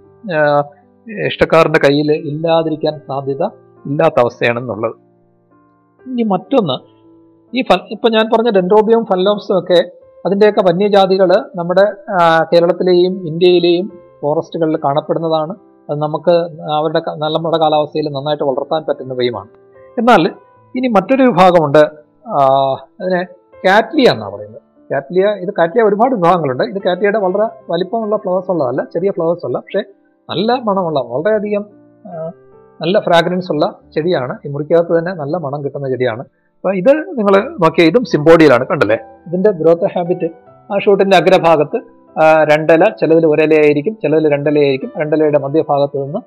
ഇഷ്ടക്കാരന്റെ 1.08 1.80
കയ്യിൽ 1.86 2.12
ഇല്ലാതിരിക്കാൻ 2.12 3.00
സാധ്യത 3.08 3.44
ഇല്ലാത്ത 3.86 4.18
അവസ്ഥയാണെന്നുള്ളത്. 4.20 4.96
ഇനി 6.10 6.24
മറ്റൊന്ന് 6.24 6.76
ഈ 7.58 7.62
ഫൽ 7.62 7.82
ഇപ്പം 7.92 8.12
ഞാൻ 8.12 8.26
പറഞ്ഞ 8.34 8.50
ഡെൻഡ്രോബിയം 8.50 9.04
ഫല്ലോംസും 9.06 9.56
ഒക്കെ 9.60 9.80
അതിന്റെയൊക്കെ 10.26 10.62
വന്യജാതികൾ 10.70 11.32
നമ്മുടെ 11.56 11.86
കേരളത്തിലെയും 12.52 13.14
ഇന്ത്യയിലെയും 13.28 13.88
ഫോറസ്റ്റുകളിൽ 14.22 14.78
കാണപ്പെടുന്നതാണ്. 14.84 15.54
അത് 15.90 15.98
നമുക്ക് 16.02 16.36
അവരുടെ 16.78 17.02
നമ്മുടെ 17.36 17.58
കാലാവസ്ഥയിൽ 17.64 18.08
നന്നായിട്ട് 18.10 18.44
വളർത്താൻ 18.44 18.84
പറ്റുന്നവയുമാണ്. 18.90 19.50
എന്നാൽ 20.00 20.24
ഇനി 20.76 20.88
മറ്റൊരു 20.88 21.24
വിഭാഗമുണ്ട് 21.30 21.84
അതിനെ 23.00 23.22
കാറ്റ്ലിയ 23.66 24.14
എന്നാണ് 24.14 24.34
പറയുന്നത്. 24.36 24.62
കാറ്റ്ലിയ 24.92 25.26
ഇത് 25.44 25.52
കാറ്റ്ലിയ 25.58 25.84
ഒരുപാട് 25.90 26.16
വിഭാഗങ്ങളുണ്ട്. 26.16 26.64
ഇത് 26.64 26.80
കാറ്റ്ലിയയുടെ 26.86 27.20
വളരെ 27.26 27.46
വലിപ്പമുള്ള 27.72 28.18
ഫ്ലവേഴ്സ് 28.18 28.52
ഉള്ളതല്ല 28.52 28.84
ചെറിയ 28.94 29.12
ഫ്ലവേഴ്സ് 29.12 29.46
ഉള്ള 29.46 29.58
പക്ഷേ 29.60 29.84
നല്ല 30.30 30.52
മണമുള്ള 30.68 31.00
വളരെയധികം 31.12 31.64
നല്ല 32.82 33.00
ഫ്രാഗ്രൻസ് 33.06 33.50
ഉള്ള 33.52 33.66
ചെടിയാണ്. 33.96 34.34
ഈ 34.46 34.50
മുറിക്കകത്ത് 34.54 35.00
തന്നെ 35.00 35.12
നല്ല 35.22 35.38
മണം 35.46 35.60
കിട്ടുന്ന 35.66 35.90
ചെടിയാണ്. 35.94 36.24
അപ്പോൾ 36.58 36.76
ഇത് 36.82 36.92
നിങ്ങൾ 37.18 37.36
നോക്കിയാൽ 37.64 37.88
ഇതും 37.90 38.04
സിംബോഡിയിലാണ് 38.12 38.66
കണ്ടല്ലേ? 38.68 38.98
ഇതിന്റെ 39.28 39.52
ഗ്രോത്ത് 39.52 39.90
ഹാബിറ്റ് 39.96 40.28
ആ 40.72 40.78
ഷൂട്ടിന്റെ 40.86 41.18
അഗ്രഭാഗത്ത് 41.18 41.80
രണ്ടില 42.52 42.84
ചിലതിൽ 43.00 43.26
ഒരലയായിരിക്കും 43.26 43.94
ചിലതിൽ 44.04 44.26
രണ്ടിലയായിരിക്കും. 44.34 44.92
രണ്ടിലയുടെ 45.02 45.40
മധ്യഭാഗത്ത് 45.46 45.98
നിന്ന് 46.04 46.20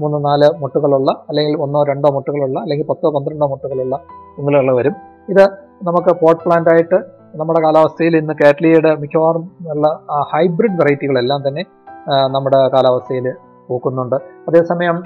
മൂന്ന് 0.00 0.18
നാല് 0.26 0.48
മുട്ടുകളുള്ള 0.62 1.10
അല്ലെങ്കിൽ 1.28 1.54
ഒന്നോ 1.64 1.80
രണ്ടോ 1.84 2.10
മുട്ടുകളുള്ള 2.16 2.58
അല്ലെങ്കിൽ 2.60 2.86
പത്തോ 2.86 3.10
പന്ത്രണ്ടോ 3.10 3.46
മുട്ടുകളുള്ള 3.46 3.96
കുങ്ങലുകൾ 4.36 4.68
വരും. 4.78 4.94
ഇത് 5.32 5.44
നമുക്ക് 5.88 6.12
പോട്ട് 6.20 6.42
പ്ലാന്റ് 6.44 6.70
ആയിട്ട് 6.70 6.98
നമ്മുടെ 7.40 7.60
കാലാവസ്ഥയിൽ 7.60 8.14
ഇന്ന് 8.16 8.34
കാറ്റ്ലിയുടെ 8.40 8.90
മിക്കവാറും 9.02 9.44
ഉള്ള 9.74 9.88
ഹൈബ്രിഡ് 10.32 10.78
വെറൈറ്റികളെല്ലാം 10.80 11.48
തന്നെ 11.48 11.62
നമ്മുടെ 12.08 12.68
കാലാവസ്ഥയിൽ 12.68 13.26
പൂക്കുന്നുണ്ട്. 13.68 14.16
അതേസമയം 14.48 14.96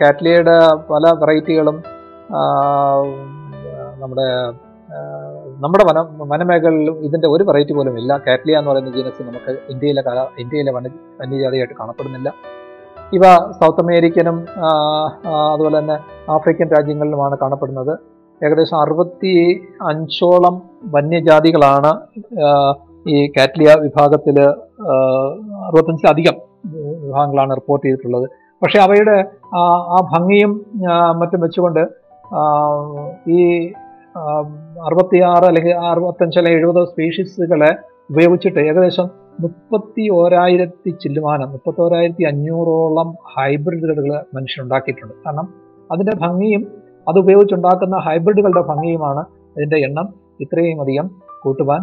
കാറ്റ്ലിയയുടെ 0.00 0.56
പല 0.90 1.12
വെറൈറ്റികളും 1.20 1.76
നമ്മുടെ 4.02 4.26
നമ്മുടെ 5.62 5.84
വന 5.88 5.98
വനമേഖലയിലും 6.30 6.96
ഇതിന്റെ 7.06 7.28
ഒരു 7.28 7.44
വെറൈറ്റി 7.44 7.72
പോലും 7.72 7.98
ഇല്ല. 7.98 8.20
കാറ്റ്ലിയ 8.26 8.58
എന്ന് 8.58 8.70
പറയുന്ന 8.70 8.90
ജീനസ് 8.90 9.22
നമുക്ക് 9.22 9.52
ഇന്ത്യയിലെ 9.72 10.02
കാല 10.02 10.26
ഇന്ത്യയിലെ 10.38 10.72
വന 10.72 10.88
വന്യജാതിയായിട്ട് 11.20 11.74
കാണപ്പെടുന്നില്ല. 11.80 12.32
ഇവ 13.12 13.22
സൗത്ത് 13.60 13.80
അമേരിക്കനും 13.80 14.46
അതുപോലെ 15.52 15.78
തന്നെ 15.78 15.96
ആഫ്രിക്കൻ 16.30 16.68
രാജ്യങ്ങളിലുമാണ് 16.76 17.36
കാണപ്പെടുന്നത്. 17.42 17.98
ഏകദേശം 18.44 18.80
അറുപത്തി 18.80 19.34
അഞ്ചോളം 19.82 20.62
വന്യജാതികളാണ് 20.84 21.92
ഈ 23.14 23.18
കാറ്റ്ലിയ 23.36 23.70
വിഭാഗത്തിൽ 23.84 24.36
അറുപത്തഞ്ചിലധികം 25.66 26.36
വിഭാഗങ്ങളാണ് 27.04 27.52
റിപ്പോർട്ട് 27.60 27.84
ചെയ്തിട്ടുള്ളത്. 27.86 28.26
പക്ഷേ 28.62 28.78
അവയുടെ 28.86 29.16
ആ 29.60 29.98
ഭംഗിയും 30.14 30.52
മറ്റും 31.20 31.40
വെച്ചുകൊണ്ട് 31.44 31.82
ഈ 33.36 33.40
അറുപത്തിയാറ് 34.88 35.46
അല്ലെങ്കിൽ 35.50 35.74
അറുപത്തഞ്ച് 35.90 36.36
അല്ലെങ്കിൽ 36.40 36.60
എഴുപത് 36.62 36.80
സ്പീഷീസുകളെ 36.90 37.70
ഉപയോഗിച്ചിട്ട് 38.12 38.60
ഏകദേശം 38.68 39.06
മുപ്പത്തി 39.42 40.04
ഓരായിരത്തി 40.20 40.90
ചില്ലുമാനം 41.02 41.48
മുപ്പത്തി 41.54 41.80
ഓരായിരത്തി 41.84 42.24
അഞ്ഞൂറോളം 42.30 43.08
ഹൈബ്രിഡുകൾ 43.34 44.06
മനുഷ്യനുണ്ടാക്കിയിട്ടുണ്ട്. 44.36 45.14
കാരണം 45.24 45.46
അതിന്റെ 45.92 46.14
ഭംഗിയും 46.24 46.62
അത് 47.10 47.18
ഉപയോഗിച്ചുണ്ടാക്കുന്ന 47.22 47.96
ഹൈബ്രിഡുകളുടെ 48.06 48.62
ഭംഗിയുമാണ് 48.70 49.22
ഇതിന്റെ 49.56 49.78
എണ്ണം 49.86 50.08
ഇത്രയും 50.44 50.80
അധികം 50.84 51.06
കൂട്ടുവാൻ 51.44 51.82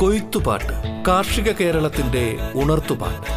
കൊയ്ത്തുപാട്ട് 0.00 1.04
കാർഷിക 1.08 1.52
കേരളത്തിന്റെ 1.52 2.36
ഉണർത്തുപാട്ട്. 2.54 3.30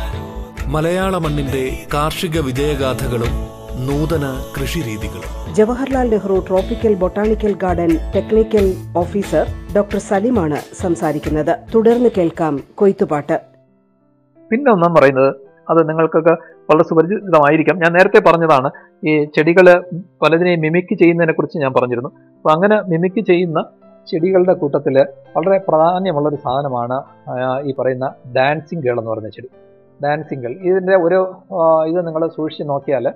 മലയാള 0.70 1.18
മണ്ണിന്റെ 1.18 1.86
കാർഷിക 1.94 2.40
വിജയഗാഥകളും 2.40 3.34
നൂതന 3.88 4.44
കൃഷിരീതികളും. 4.56 5.54
Jawaharlal 5.54 6.10
Nehru 6.10 6.46
tropical 6.48 6.94
botanical 6.94 7.54
garden 7.54 7.90
technical 8.16 8.74
officer 8.98 9.46
doctor 9.76 9.98
സലീമാണ് 9.98 10.56
സംസാരിക്കുന്നത്. 10.82 11.58
തുടർന്ന് 11.76 12.10
കേൾക്കാം 12.18 12.60
കൊയ്ത്തുപാട്ട്. 12.76 13.42
പിന്നെ 14.52 14.72
ഒന്നാം 14.72 14.94
പറയുന്നത് 14.94 15.36
അത് 15.70 15.90
നിങ്ങൾക്കൊക്കെ 15.90 16.38
വളരെ 16.70 16.84
സുപരിചിതമായിരിക്കാം. 16.84 17.80
ഞാൻ 17.80 17.94
നേരത്തെ 17.94 18.20
പറഞ്ഞതാണ് 18.20 18.72
ഈ 19.08 19.24
ചെടികൾ 19.26 19.84
പലതിനെയും 20.22 20.60
മിമിക്ക് 20.60 20.98
ചെയ്യുന്നതിനെ 20.98 21.34
കുറിച്ച് 21.34 21.58
ഞാൻ 21.58 21.74
പറഞ്ഞിരുന്നു. 21.74 22.10
അപ്പോൾ 22.10 22.54
അങ്ങനെ 22.54 22.82
മിമിക്ക് 22.82 23.26
ചെയ്യുന്ന 23.26 23.66
ചെടികളുടെ 24.10 24.54
കൂട്ടത്തിൽ 24.62 24.96
വളരെ 25.36 25.58
പ്രാധാന്യമുള്ള 25.70 26.28
ഒരു 26.32 26.40
സാധനമാണ് 26.46 26.98
ഈ 27.70 27.74
പറയുന്ന 27.80 28.08
ഡാൻസിംഗ് 28.38 28.84
ഗേൾ 28.86 28.98
എന്ന് 29.02 29.12
പറയുന്ന 29.12 29.32
ചെടി. 29.38 29.50
ഡാൻസിങ് 30.00 30.42
ഗേൾ 30.44 30.56
ഇതിന്റെ 30.70 30.96
ഒരു 31.06 31.20
ഇത് 31.92 32.00
നിങ്ങൾ 32.08 32.24
സൂക്ഷിച്ച് 32.38 32.66
നോക്കിയാൽ 32.74 33.08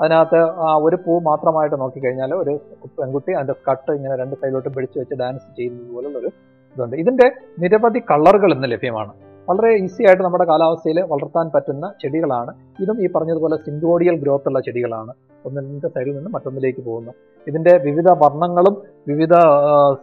അതിനകത്ത് 0.00 0.40
ഒരു 0.86 0.96
പൂ 1.04 1.12
മാത്രമായിട്ട് 1.28 1.76
നോക്കിക്കഴിഞ്ഞാൽ 1.82 2.32
ഒരു 2.42 2.54
പെൺകുട്ടി 2.98 3.32
അതിന്റെ 3.38 3.54
സ്കട്ട് 3.60 3.92
ഇങ്ങനെ 3.98 4.16
രണ്ട് 4.22 4.34
സൈഡിലോട്ട് 4.40 4.70
പിടിച്ചു 4.74 4.98
വെച്ച് 5.00 5.14
ഡാൻസ് 5.22 5.46
ചെയ്യുന്നത് 5.58 5.88
പോലുള്ളൊരു 5.94 6.30
ഇതുണ്ട്. 6.76 6.96
ഇതിന്റെ 7.02 7.26
നിരവധി 7.62 8.00
കളറുകൾ 8.10 8.50
ഇന്ന് 8.56 8.68
ലഭ്യമാണ്. 8.72 9.12
വളരെ 9.48 9.70
ഈസി 9.84 10.02
ആയിട്ട് 10.02 10.22
നമ്മുടെ 10.22 10.44
കാലാവസ്ഥയിൽ 10.44 10.98
വളർത്താൻ 11.12 11.50
പറ്റുന്ന 11.54 11.92
ചെടികളാണ്. 12.02 12.52
ഇതും 12.82 12.98
ഈ 13.04 13.08
പറഞ്ഞതുപോലെ 13.14 13.56
സിന്തോഡിയൽ 13.56 14.16
ഗ്രോത്ത് 14.22 14.48
ഉള്ള 14.48 14.60
ചെടികളാണ്. 14.60 15.12
ഒന്നിന്റെ 15.46 15.88
സൈഡിൽ 15.88 16.16
നിന്ന് 16.16 16.30
മറ്റൊന്നിലേക്ക് 16.34 16.82
പോകുന്നു. 16.84 17.12
ഇതിന്റെ 17.48 17.76
വിവിധ 17.84 18.08
വർണങ്ങളും 18.22 18.82
വിവിധ 19.08 19.34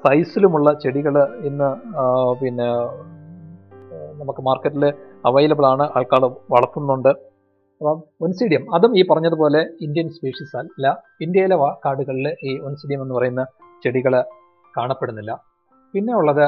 സൈസിലുമുള്ള 0.04 0.74
ചെടികൾ 0.84 1.16
ഇന്ന് 1.50 1.70
പിന്നെ 2.42 2.70
നമുക്ക് 4.22 4.42
മാർക്കറ്റിൽ 4.42 4.86
അവൈലബിൾ 5.26 5.66
ആണ്. 5.66 5.84
ആൾക്കാർ 5.96 6.26
വളർത്തുന്നുണ്ട്. 6.26 7.10
അപ്പം 7.80 8.04
ഒൻസിഡിയം 8.22 8.76
അതും 8.76 8.98
ഈ 9.00 9.04
പറഞ്ഞതുപോലെ 9.12 9.62
ഇന്ത്യൻ 9.82 10.10
സ്പീഷീസ് 10.10 10.56
അല്ല. 10.58 10.88
ഇന്ത്യയിലെ 11.22 11.56
കാടുകളിൽ 11.86 12.28
ഈ 12.44 12.60
ഒൻസിഡിയം 12.60 13.02
എന്ന് 13.02 13.16
പറയുന്ന 13.16 13.44
ചെടികൾ 13.84 14.14
കാണപ്പെടുന്നില്ല. 14.78 15.32
പിന്നെ 15.94 16.14
ഉള്ളത് 16.18 16.46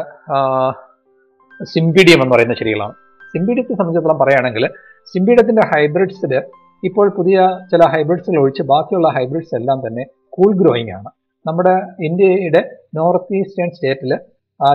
സിംബിഡിയം 1.64 2.24
എന്ന് 2.24 2.36
പറയുന്ന 2.36 2.54
ചെടികളാണ് 2.54 2.94
സിംബിഡിയത്തെ 3.36 3.74
സംബന്ധിച്ചിടത്തോളം 3.74 4.20
പറയുകയാണെങ്കിൽ 4.20 4.68
സിംബിഡിയത്തിന്റെ 5.14 5.62
ഹൈബ്രിഡ്സിൽ 5.66 6.42
ഇപ്പോൾ 6.84 7.10
പുതിയ 7.10 7.50
ചില 7.72 7.86
ഹൈബ്രിഡ്സുകൾ 7.86 8.40
ഒഴിച്ച് 8.40 8.64
ബാക്കിയുള്ള 8.64 9.08
ഹൈബ്രിഡ്സ് 9.08 9.56
എല്ലാം 9.56 9.88
തന്നെ 9.88 10.06
കൂൾ 10.30 10.58
ഗ്രോയിങ് 10.62 10.92
ആണ്. 10.92 11.10
നമ്മുടെ 11.48 11.74
ഇന്ത്യയുടെ 12.04 12.70
നോർത്ത് 12.96 13.36
ഈസ്റ്റേൺ 13.36 13.72
സ്റ്റേറ്റിൽ 13.72 14.12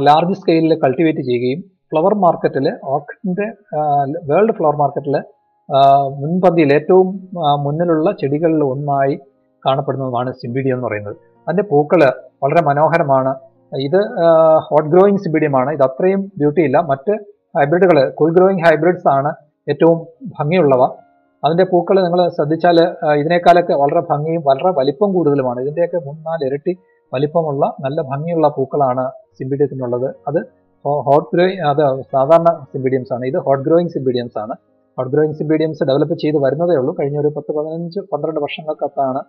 ലാർജ് 0.03 0.39
സ്കെയിലിൽ 0.41 0.79
കൾട്ടിവേറ്റ് 0.79 1.21
ചെയ്യുകയും 1.21 1.61
ഫ്ലവർ 1.61 2.15
മാർക്കറ്റിൽ 2.15 2.73
ഓർക്കിഡിന്റെ 2.85 3.47
വേൾഡ് 4.31 4.53
ഫ്ലവർ 4.53 4.77
മാർക്കറ്റിൽ 4.77 5.17
മുൻപന്തിയിൽ 6.23 6.75
ഏറ്റവും 6.75 7.09
മുന്നിലുള്ള 7.65 8.13
ചെടികളിൽ 8.13 8.63
ഒന്നായി 8.65 9.15
കാണപ്പെടുന്നതുമാണ് 9.67 10.33
സിംബിഡിയം 10.33 10.75
എന്ന് 10.75 10.87
പറയുന്നത്. 10.87 11.17
അതിന്റെ 11.49 11.63
പൂക്കൾ 11.63 12.03
വളരെ 12.43 12.63
മനോഹരമാണ്. 12.63 13.50
ഇത് 13.87 14.01
ഹോട്ട് 14.69 14.89
ഗ്രോയിങ് 14.93 15.21
സിബിഡിയമാണ് 15.25 15.71
ഇത് 15.77 15.85
അത്രയും 15.89 16.21
ബ്യൂട്ടി 16.41 16.63
ഇല്ല. 16.69 16.79
മറ്റ് 16.91 17.13
ഹൈബ്രിഡുകൾ 17.59 17.99
കുൾ 18.19 18.31
ഗ്രോയിങ് 18.37 18.63
ഹൈബ്രിഡ്സ് 18.67 19.09
ആണ് 19.17 19.31
ഏറ്റവും 19.73 19.99
ഭംഗിയുള്ളവ. 20.39 20.83
അതിന്റെ 21.45 21.65
പൂക്കൾ 21.73 21.97
നിങ്ങൾ 22.07 22.21
ശ്രദ്ധിച്ചാൽ 22.37 22.79
ഇതിനേക്കാളൊക്കെ 23.21 23.75
വളരെ 23.83 24.01
ഭംഗിയും 24.11 24.43
വളരെ 24.49 24.71
വലിപ്പം 24.79 25.11
കൂടുതലുമാണ്. 25.17 25.61
ഇതിന്റെയൊക്കെ 25.65 25.99
മൂന്നാൽ 26.07 26.41
ഇരട്ടി 26.49 26.73
വലിപ്പമുള്ള 27.15 27.65
നല്ല 27.85 28.01
ഭംഗിയുള്ള 28.11 28.49
പൂക്കളാണ് 28.57 29.05
സിംബിഡിയത്തിനുള്ളത്. 29.39 30.09
അത് 30.29 30.41
ഹോട്ട് 31.07 31.29
ഗ്രോയിങ് 31.33 31.65
അത് 31.71 31.83
സാധാരണ 32.15 32.51
സിംബിഡിയംസ് 32.73 33.13
ആണ്. 33.15 33.25
ഇത് 33.31 33.39
ഹോട്ട് 33.47 33.65
ഗ്രോയിങ് 33.69 33.93
സിംബിഡിയംസ് 33.97 34.39
ആണ്. 34.43 34.55
ഹോട്ട് 34.99 35.11
ഗ്രോയിങ് 35.15 35.37
സിംബിഡിയംസ് 35.41 35.83
ഡെവലപ്പ് 35.89 36.17
ചെയ്ത് 36.23 36.39
വരുന്നതേ 36.45 36.77
ഉള്ളൂ. 36.81 36.93
കഴിഞ്ഞ 36.99 37.19
ഒരു 37.25 37.31
പത്ത് 37.37 37.51
പതിനഞ്ച് 37.57 38.01
പന്ത്രണ്ട് 38.13 38.41
വർഷങ്ങൾക്കകത്താണ് 38.45 39.21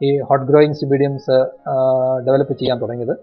ഈ 0.00 0.10
ഹോട്ട് 0.28 0.46
ഗ്രോയിങ് 0.50 0.76
സിംബിഡിയംസ് 0.80 1.36
ഡെവലപ്പ് 2.26 2.54
ചെയ്യാൻ 2.60 2.78
തുടങ്ങിയത്. 2.84 3.14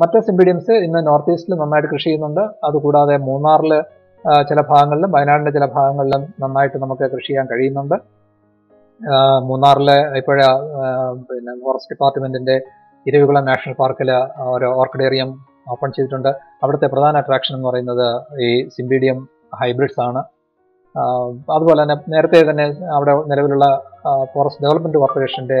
മറ്റ് 0.00 0.18
സിംബിഡിയംസ് 0.26 0.74
ഇന്ന് 0.86 1.00
നോർത്ത് 1.08 1.32
ഈസ്റ്റിൽ 1.34 1.54
നന്നായിട്ട് 1.60 1.88
കൃഷി 1.92 2.08
ചെയ്യുന്നുണ്ട്. 2.08 2.42
അതുകൂടാതെ 2.68 3.14
മൂന്നാറിൽ 3.28 3.72
ചില 4.48 4.58
ഭാഗങ്ങളിലും 4.70 5.10
വയനാടിന്റെ 5.14 5.52
ചില 5.56 5.66
ഭാഗങ്ങളിലും 5.76 6.22
നന്നായിട്ട് 6.42 6.78
നമുക്ക് 6.84 7.06
കൃഷി 7.14 7.30
ചെയ്യാൻ 7.30 7.46
കഴിയുന്നുണ്ട്. 7.52 7.96
മൂന്നാറിലെ 9.48 9.96
ഇപ്പോഴ 10.20 10.40
പിന്നെ 11.30 11.54
ഫോറസ്റ്റ് 11.64 11.90
ഡിപ്പാർട്ട്മെന്റിന്റെ 11.92 12.56
ഇരവികുളം 13.06 13.44
നാഷണൽ 13.48 13.74
പാർക്കിൽ 13.80 14.10
ഒരു 14.54 14.66
ഓർക്കിഡേറിയം 14.80 15.30
ഓപ്പൺ 15.72 15.88
ചെയ്തിട്ടുണ്ട്. 15.96 16.30
അവിടുത്തെ 16.62 16.88
പ്രധാന 16.94 17.20
അട്രാക്ഷൻ 17.22 17.52
എന്ന് 17.56 17.68
പറയുന്നത് 17.70 18.06
ഈ 18.46 18.50
സിംബീഡിയം 18.76 19.18
ഹൈബ്രിഡ്സ് 19.60 20.00
ആണ്. 20.06 20.22
അതുപോലെ 21.54 21.78
തന്നെ 21.82 21.96
നേരത്തെ 22.12 22.40
തന്നെ 22.50 22.66
അവിടെ 22.96 23.12
നിലവിലുള്ള 23.30 23.66
ഫോറസ്റ്റ് 24.32 24.62
ഡെവലപ്മെന്റ് 24.64 25.00
കോർപ്പറേഷന്റെ 25.02 25.60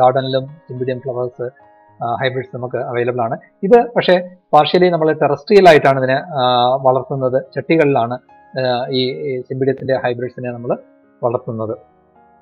ഗാർഡനിലും 0.00 0.44
സിംബീഡിയം 0.68 0.98
ഫ്ലവേഴ്സ് 1.04 1.46
ഹൈബ്രിഡ്സ് 2.20 2.56
നമുക്ക് 2.56 2.76
അവൈലബിൾ 2.76 3.20
ആണ്. 3.20 3.36
ഇത് 3.62 3.78
പക്ഷേ 3.96 4.14
പാർഷ്യലി 4.52 4.88
നമ്മൾ 4.88 5.12
ടെറസ്ട്രിയൽ 5.12 5.68
ആയിട്ടാണ് 5.68 5.98
ഇതിനെ 5.98 6.18
വളർത്തുന്നത്. 6.86 7.38
ചട്ടികളിലാണ് 7.54 8.18
ഈ 8.90 9.02
സിംബിഡിയത്തിന്റെ 9.48 9.96
ഹൈബ്രിഡ്സിനെ 10.04 10.52
നമ്മൾ 10.52 10.70
വളർത്തുന്നത്. 11.24 11.74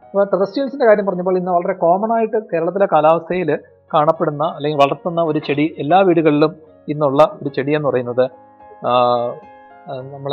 അപ്പോൾ 0.05 0.25
ടെറസ്ട്രിയൽസിന്റെ 0.25 0.87
കാര്യം 0.87 1.07
പറഞ്ഞപ്പോൾ 1.07 1.39
ഇന്ന് 1.39 1.53
വളരെ 1.53 1.73
കോമൺ 1.73 2.13
ആയിട്ട് 2.13 2.39
കേരളത്തിലെ 2.53 2.87
കാലാവസ്ഥയിൽ 2.93 3.59
കാണപ്പെടുന്ന 3.95 4.45
അല്ലെങ്കിൽ 4.45 4.79
വളർത്തുന്ന 4.85 5.23
ഒരു 5.23 5.39
ചെടി 5.39 5.75
എല്ലാ 5.79 5.99
വീടുകളിലും 6.01 6.53
ഇന്നുള്ള 6.89 7.23
ഒരു 7.43 7.49
ചെടി 7.57 7.73
എന്ന് 7.77 7.89
പറയുന്നത് 7.89 8.25
നമ്മൾ 10.15 10.33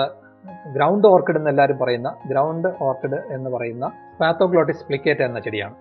ഗ്രൗണ്ട് 0.75 1.07
ഓർക്കിഡ് 1.07 1.37
എന്ന് 1.37 1.49
എല്ലാവരും 1.49 1.77
പറയുന്ന 1.77 2.15
ഗ്രൗണ്ട് 2.29 2.67
ഓർക്കിഡ് 2.81 3.19
എന്ന് 3.33 3.49
പറയുന്ന 3.49 3.91
പാത്തോഗ്ലോട്ടിസ് 4.19 4.85
പ്ലിക്കേറ്റ് 4.85 5.21
എന്ന 5.21 5.39
ചെടിയാണ്. 5.39 5.75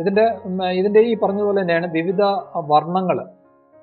ഇതിന്റെ 0.00 0.24
ഇതിന്റെ 0.80 1.00
ഈ 1.10 1.12
പറഞ്ഞതുപോലെ 1.22 1.58
തന്നെയാണ് 1.62 1.88
വിവിധ 1.98 2.22
വർണങ്ങൾ 2.72 3.18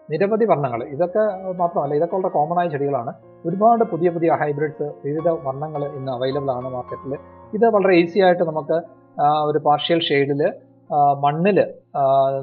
നിരവധി 0.10 0.46
വർണങ്ങൾ 0.52 0.82
ഇതൊക്കെ 0.96 1.24
മാത്രമല്ല 1.62 1.94
ഇതൊക്കെ 2.00 2.16
ഉള്ള 2.16 2.28
കോമൺ 2.36 2.58
ആയ 2.62 2.68
ചെടികളാണ്. 2.74 3.12
ഒരുപാട് 3.46 3.84
പുതിയ 3.92 4.10
പുതിയ 4.16 4.32
ഹൈബ്രിഡ്സ് 4.42 4.88
വിവിധ 5.06 5.28
വർണങ്ങൾ 5.48 5.82
ഇന്ന് 5.98 6.12
അവൈലബിൾ 6.12 6.52
ആണ് 6.58 6.70
മാർക്കറ്റിൽ 6.76 7.14
ഇത് 7.54 7.66
വളരെ 7.76 7.94
ഈസി 8.02 8.20
ആയിട്ട് 8.28 8.46
നമുക്ക് 8.52 8.78
ഒരു 9.50 9.60
പാർഷ്യൽ 9.68 10.00
ഷെയ്ഡിൽ 10.10 10.42
മണ്ണിൽ 11.24 11.60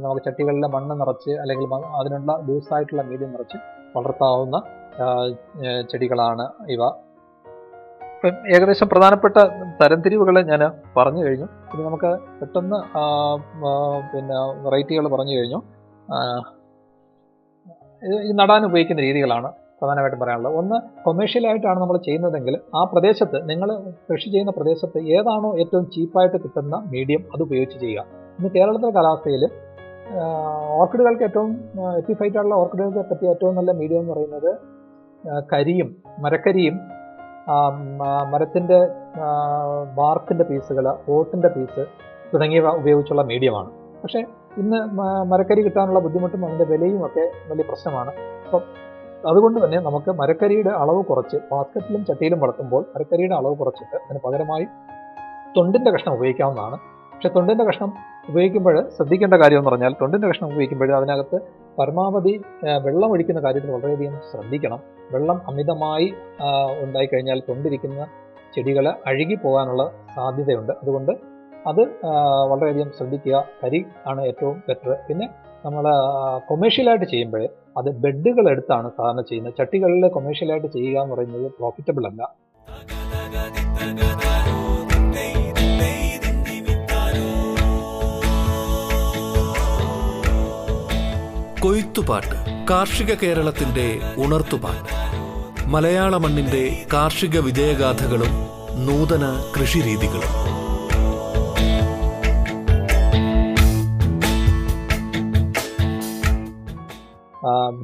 നമുക്ക് 0.02 0.22
ചട്ടികളിലെ 0.26 0.68
മണ്ണ് 0.74 0.94
നിറച്ച് 1.00 1.32
അല്ലെങ്കിൽ 1.42 1.68
അതിനുള്ള 2.00 2.32
ലൂസായിട്ടുള്ള 2.48 3.02
മീഡിയം 3.10 3.32
നിറച്ച് 3.34 3.58
വളർത്താവുന്ന 3.96 4.56
ചെടികളാണ് 5.90 6.44
ഇവ. 6.74 6.82
ഏകദേശം 8.28 8.86
പ്രധാനപ്പെട്ട 8.88 9.36
തരംതിരിവുകൾ 9.80 10.36
ഞാൻ 10.50 10.62
പറഞ്ഞു 10.96 11.22
കഴിഞ്ഞു. 11.24 11.46
ഇനി 11.72 11.82
നമുക്ക് 11.88 12.10
പെട്ടെന്ന് 12.40 12.78
പിന്നെ 14.12 14.36
വെറൈറ്റികൾ 14.64 15.06
പറഞ്ഞു 15.14 15.34
കഴിഞ്ഞു. 15.38 15.60
ഇത് 18.26 18.38
നടാൻ 18.40 18.62
ഉപയോഗിക്കുന്ന 18.68 19.02
രീതികളാണ് 19.02 19.48
പ്രധാനമായിട്ടും 19.80 20.20
പറയാനുള്ളത്. 20.22 20.54
ഒന്ന് 20.60 20.76
കൊമേഴ്ഷ്യലായിട്ടാണ് 21.04 21.78
നമ്മൾ 21.80 21.96
ചെയ്യുന്നതെങ്കിൽ 22.06 22.54
ആ 22.78 22.82
പ്രദേശത്ത് 22.92 23.38
നിങ്ങൾ 23.50 23.68
കൃഷി 24.10 24.28
ചെയ്യുന്ന 24.32 24.52
പ്രദേശത്ത് 24.58 24.98
ഏതാണോ 25.16 25.50
ഏറ്റവും 25.62 25.84
ചീപ്പായിട്ട് 25.94 26.38
കിട്ടുന്ന 26.44 26.76
മീഡിയം 26.94 27.22
അത് 27.34 27.42
ഉപയോഗിച്ച് 27.42 27.78
ചെയ്യുക. 27.84 28.04
ഇന്ന് 28.38 28.50
കേരളത്തിലെ 28.56 28.92
കാലാവസ്ഥയിൽ 28.98 29.44
ഓർക്കിഡുകൾക്ക് 30.80 31.24
ഏറ്റവും 31.28 31.50
എത്തിഫൈറ്റ് 32.00 32.36
ആയിട്ടുള്ള 32.36 32.54
ഓർക്കിഡുകൾക്ക് 32.62 33.10
പറ്റിയ 33.10 33.34
ഏറ്റവും 33.34 33.54
നല്ല 33.56 33.70
മീഡിയം 33.80 34.00
എന്ന് 34.00 34.12
പറയുന്നത് 34.14 34.50
കരിയും 35.52 35.88
മരക്കരിയും 36.18 36.76
ആ, 37.50 37.68
ബാർക്കിന്റെ 39.94 40.44
പീസുകൾ 40.44 40.96
ഓട്ടിന്റെ 41.08 41.48
പീസ് 41.48 41.86
തുടങ്ങിയവ 42.34 42.68
ഉപയോഗിച്ചുള്ള 42.68 43.22
മീഡിയമാണ്. 43.22 43.70
പക്ഷേ 44.02 44.24
ഇന്ന് 44.58 44.76
മരക്കരി 45.22 45.60
കിട്ടാനുള്ള 45.60 45.98
ബുദ്ധിമുട്ടും 45.98 46.44
അതിന്റെ 46.44 46.64
വിലയും 46.64 47.06
ഒക്കെ 47.06 47.30
വലിയ 47.48 47.64
പ്രശ്നമാണ്. 47.68 48.10
അപ്പം 48.44 48.60
അതുകൊണ്ട് 49.30 49.64
തന്നെ 49.64 49.80
നമുക്ക് 49.80 50.10
മരക്കരിയുടെ 50.10 50.70
അളവ് 50.70 51.04
കുറച്ച് 51.04 51.36
ബാസ്ക്കറ്റിലും 51.52 52.04
ചട്ടിയിലും 52.04 52.40
വളർത്തുമ്പോൾ 52.40 52.82
മരക്കരിയുടെ 52.82 53.34
അളവ് 53.34 53.56
കുറച്ചിട്ട് 53.56 53.96
അതിന് 53.96 54.18
പകരമായി 54.24 54.66
തൊണ്ടിന്റെ 55.56 55.90
കഷ്ണം 55.90 56.14
ഉപയോഗിക്കാവുന്നതാണ്. 56.14 56.76
പക്ഷേ 57.14 57.28
തൊണ്ടിന്റെ 57.28 57.64
കഷ്ണം 57.64 57.92
ഉപയോഗിക്കുമ്പോൾ 58.28 58.88
ശ്രദ്ധിക്കേണ്ട 58.96 59.34
കാര്യം 59.34 59.58
എന്ന് 59.58 59.70
പറഞ്ഞാൽ 59.70 59.94
തൊണ്ടിന്റെ 60.00 60.28
കഷ്ണം 60.28 60.46
ഉപയോഗിക്കുമ്പോൾ 60.46 60.96
അതിനകത്ത് 60.96 61.40
പരമാവധി 61.78 62.34
വെള്ളം 62.86 63.08
ഒഴിക്കുന്ന 63.12 63.40
കാര്യത്തിൽ 63.44 63.70
വളരെയധികം 63.70 64.16
ശ്രദ്ധിക്കണം. 64.30 64.80
വെള്ളം 65.12 65.38
അമിതമായി 65.50 66.08
ഉണ്ടായി 66.84 67.08
കഴിഞ്ഞാൽ 67.12 67.40
കൊണ്ടിരിക്കുന്ന 67.48 68.06
ചെടികൾ 68.54 68.86
അഴുകി 69.10 69.36
പോകാനുള്ള 69.44 69.82
സാധ്യതയുണ്ട്. 70.16 70.72
അതുകൊണ്ട് 70.82 71.12
അത് 71.70 71.80
വളരെയധികം 72.50 72.90
ശ്രദ്ധിക്കുക. 72.98 73.44
കരി 73.64 73.80
ആണ് 74.06 74.20
ഏറ്റവും 74.30 74.56
ബെറ്റർ 74.68 74.92
പിന്നെ 75.08 75.26
നമ്മൾ 75.66 75.84
കൊമേഴ്ഷ്യലായിട്ട് 76.48 77.04
ചെയ്യുമ്പോൾ 77.04 77.44
അത് 77.78 77.90
ബെഡുകൾ 78.04 78.46
എടുത്താണ് 78.50 78.88
സാധാരണ 78.96 79.22
ചെയ്യുന്നത്. 79.30 79.54
ചട്ടികളിൽ 79.58 80.08
കൊമേഴ്ഷ്യലായിട്ട് 80.16 80.66
ചെയ്യുക 80.66 81.02
എന്ന് 81.02 81.14
പറയുന്നത് 81.14 81.46
പ്രോഫിറ്റബിൾ 81.58 82.06
അല്ല. 82.10 82.22
കൊയ്ത്തുപാട്ട് 91.64 92.38
കാർഷിക 92.70 93.10
കേരളത്തിന്റെ 93.14 93.84
ഉണർത്തുപാട്ട്. 94.24 94.94
മലയാള 95.70 96.16
മണ്ണിന്റെ 96.16 96.62
കാർഷിക 96.92 97.38
വിജയഗാഥകളും 97.38 98.32
നൂതന 98.86 99.24
കൃഷിരീതികളും. 99.56 100.32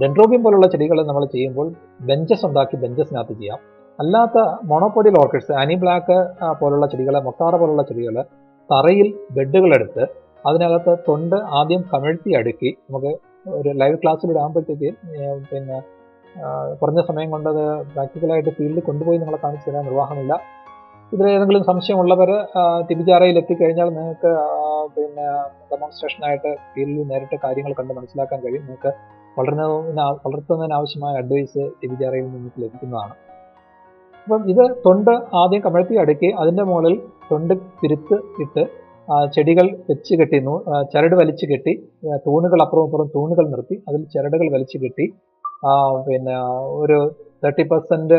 ഡെൻഡ്രോബിയം 0.00 0.42
പോലുള്ള 0.42 0.66
ചെടികൾ 0.66 1.06
നമ്മൾ 1.06 1.24
ചെയ്യുമ്പോൾ 1.24 1.72
ബെഞ്ചസ് 2.00 2.46
ഉണ്ടാക്കി 2.46 2.76
ബെഞ്ചസിനകത്ത് 2.76 3.32
ചെയ്യാം. 3.32 3.58
അല്ലാത്ത 4.00 4.38
മൊണോപോഡിയൽ 4.64 5.18
ഓർക്കിഡ്സ് 5.18 5.52
ആനി 5.52 5.74
ബ്ലാക്ക് 5.74 6.18
പോലുള്ള 6.60 6.86
ചെടികൾ 6.86 7.20
മൊട്ടാറ 7.20 7.56
പോലുള്ള 7.56 7.82
ചെടികൾ 7.82 8.22
തറയിൽ 8.72 9.14
ബെഡുകളെടുത്ത് 9.30 10.06
അതിനകത്ത് 10.48 10.96
തൊണ്ട് 11.08 11.36
ആദ്യം 11.36 11.84
കമിഴ്ത്തി 11.94 12.30
അടുക്കി 12.30 12.76
നമുക്ക് 12.90 13.27
ഒരു 13.46 13.70
ലൈവ് 13.80 13.96
ക്ലാസ്സിലൂടെ 14.02 14.40
ആകുമ്പോഴത്തേക്ക് 14.42 14.90
പിന്നെ 15.50 15.78
കുറഞ്ഞ 16.80 17.00
സമയം 17.08 17.28
കൊണ്ട് 17.34 17.48
അത് 17.52 17.64
പ്രാക്ടിക്കലായിട്ട് 17.92 18.50
ഫീൽഡിൽ 18.56 18.82
കൊണ്ടുപോയി 18.88 19.18
നിങ്ങളെ 19.20 19.38
കാണിച്ചു 19.44 19.66
തരാൻ 19.68 19.84
നിർവാഹമില്ല. 19.88 20.32
ഇതിൽ 21.12 21.26
ഏതെങ്കിലും 21.34 21.62
സംശയമുള്ളവർ 21.68 22.30
തിരിച്ചാറയിൽ 22.88 23.36
എത്തിക്കഴിഞ്ഞാൽ 23.42 23.88
നിങ്ങൾക്ക് 23.96 24.30
പിന്നെ 24.96 25.26
ഡെമോൺസ്ട്രേഷനായിട്ട് 25.70 26.50
ഫീൽഡിൽ 26.72 27.06
നേരിട്ട് 27.12 27.36
കാര്യങ്ങൾ 27.44 27.72
കണ്ട് 27.78 27.92
മനസ്സിലാക്കാൻ 27.98 28.38
കഴിയും. 28.44 28.64
നിങ്ങൾക്ക് 28.66 28.90
വളരുന്നതിന് 29.38 30.04
വളർത്തുന്നതിനാവശ്യമായ 30.26 31.14
അഡ്വൈസ് 31.22 31.64
തിരിച്ചാറയിൽ 31.80 32.26
നിങ്ങൾക്ക് 32.34 32.60
ലഭിക്കുന്നതാണ്. 32.64 33.14
അപ്പം 34.24 34.42
ഇത് 34.52 34.64
തൊണ്ട് 34.86 35.12
ആദ്യം 35.42 35.60
കമഴ്ത്തി 35.66 35.96
അടുക്കി 36.02 36.30
അതിന്റെ 36.42 36.64
മുകളിൽ 36.70 36.94
തൊണ്ട് 37.30 37.54
തിരുത്ത് 37.80 38.16
ഇട്ട് 38.44 38.64
ചെടികൾ 39.34 39.66
വെച്ച് 39.90 40.14
കെട്ടി 40.20 40.38
ചരട് 40.92 41.14
വലിച്ചു 41.14 41.46
കെട്ടി 41.46 41.72
തൂണുകൾ 42.26 42.60
അപ്പുറം 42.62 42.84
അപ്പുറം 42.84 43.08
തൂണുകൾ 43.14 43.46
നിർത്തി 43.54 43.76
അതിൽ 43.88 44.02
ചരടുകൾ 44.14 44.48
വലിച്ചു 44.54 44.78
കെട്ടി 44.78 45.06
പിന്നെ 46.08 46.34
ഒരു 46.82 46.98
തേർട്ടി 47.44 47.64
പെർസെന്റ് 47.70 48.16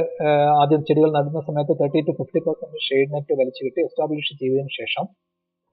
ആദ്യം 0.61 0.81
ചെടികൾ 0.87 1.09
നടുന്ന 1.17 1.39
സമയത്ത് 1.47 1.73
thirty 1.81 2.01
to 2.07 2.13
fifty 2.19 2.39
percent 2.47 2.79
shade 2.87 3.11
net 3.13 3.33
വലിച്ചു 3.41 3.61
കെട്ടി 3.65 3.81
എസ്റ്റാബ്ലിഷ് 3.87 4.33
ചെയ്തതിനു 4.41 4.71
ശേഷം 4.79 5.05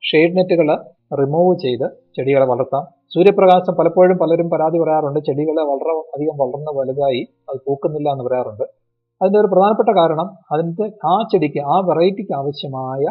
ഷെയ്ഡ് 0.03 0.37
നെറ്റുകൾ 0.37 0.69
റിമൂവ് 1.21 1.53
ചെയ്ത് 1.65 1.87
ചെടികളെ 2.17 2.47
വളർത്താം. 2.53 2.85
സൂര്യപ്രകാശം 3.15 3.75
പലപ്പോഴും 3.79 4.17
പലരും 4.23 4.49
പരാതി 4.53 4.79
പറയാറുണ്ട്. 4.83 5.21
ചെടികളെ 5.29 5.63
വളരെ 5.71 5.95
അധികം 6.15 6.37
വളർന്ന് 6.43 6.73
വലുതായി 6.79 7.23
അത് 7.51 7.59
പൂക്കുന്നില്ല 7.67 8.09
എന്ന് 8.15 8.25
പറയാറുണ്ട്. 8.29 8.67
അതിന്റെ 9.21 9.39
ഒരു 9.43 9.49
പ്രധാനപ്പെട്ട 9.53 9.91
കാരണം 9.99 10.29
അതിന്റെ 10.55 10.87
ആ 11.13 11.15
ചെടിക്ക് 11.33 11.61
ആ 11.75 11.77
വെറൈറ്റിക്ക് 11.91 12.35
ആവശ്യമായ 12.41 13.05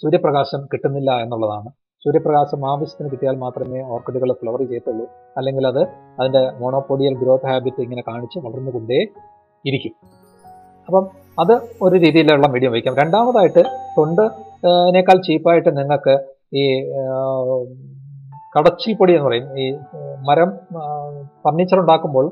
സൂര്യപ്രകാശം 0.00 0.60
കിട്ടുന്നില്ല 0.72 1.10
എന്നുള്ളതാണ്. 1.22 1.70
സൂര്യപ്രകാശം 2.04 2.70
ആവശ്യത്തിന് 2.70 3.10
കിട്ടിയാൽ 3.10 3.36
മാത്രമേ 3.36 3.80
ഓർക്കിഡുകൾ 3.82 4.32
ഫ്ലവർ 4.32 4.60
ചെയ്യത്തുള്ളൂ. 4.68 5.06
അല്ലെങ്കിൽ 5.36 5.66
അത് 5.66 5.82
അതിന്റെ 6.20 6.42
മോണോപോഡിയൽ 6.60 7.14
ഗ്രോത്ത് 7.22 7.46
ഹാബിറ്റ് 7.46 7.82
ഇങ്ങനെ 7.82 8.02
കാണിച്ച് 8.08 8.38
വളർന്നുകൊണ്ടേ 8.38 9.00
ഇരിക്കും. 9.64 9.94
അപ്പം 10.86 11.04
അത് 11.40 11.52
ഒരു 11.82 11.94
രീതിയിലുള്ള 11.94 12.46
മീഡിയം 12.46 12.72
വയ്ക്കാം. 12.72 12.96
രണ്ടാമതായിട്ട് 12.96 13.62
തൊണ്ട് 13.98 14.24
നേക്കാൾ 14.94 15.20
ചീപ്പായിട്ട് 15.28 15.70
നിങ്ങൾക്ക് 15.78 16.14
ഈ 16.56 16.64
കടച്ചിൽ 18.56 18.94
പൊടി 18.96 19.12
എന്ന് 19.12 19.26
പറയും. 19.28 19.46
ഈ 19.60 19.66
മരം 20.28 20.50
ഫർണിച്ചർ 21.44 21.78
ഉണ്ടാക്കുമ്പോൾ 21.80 22.26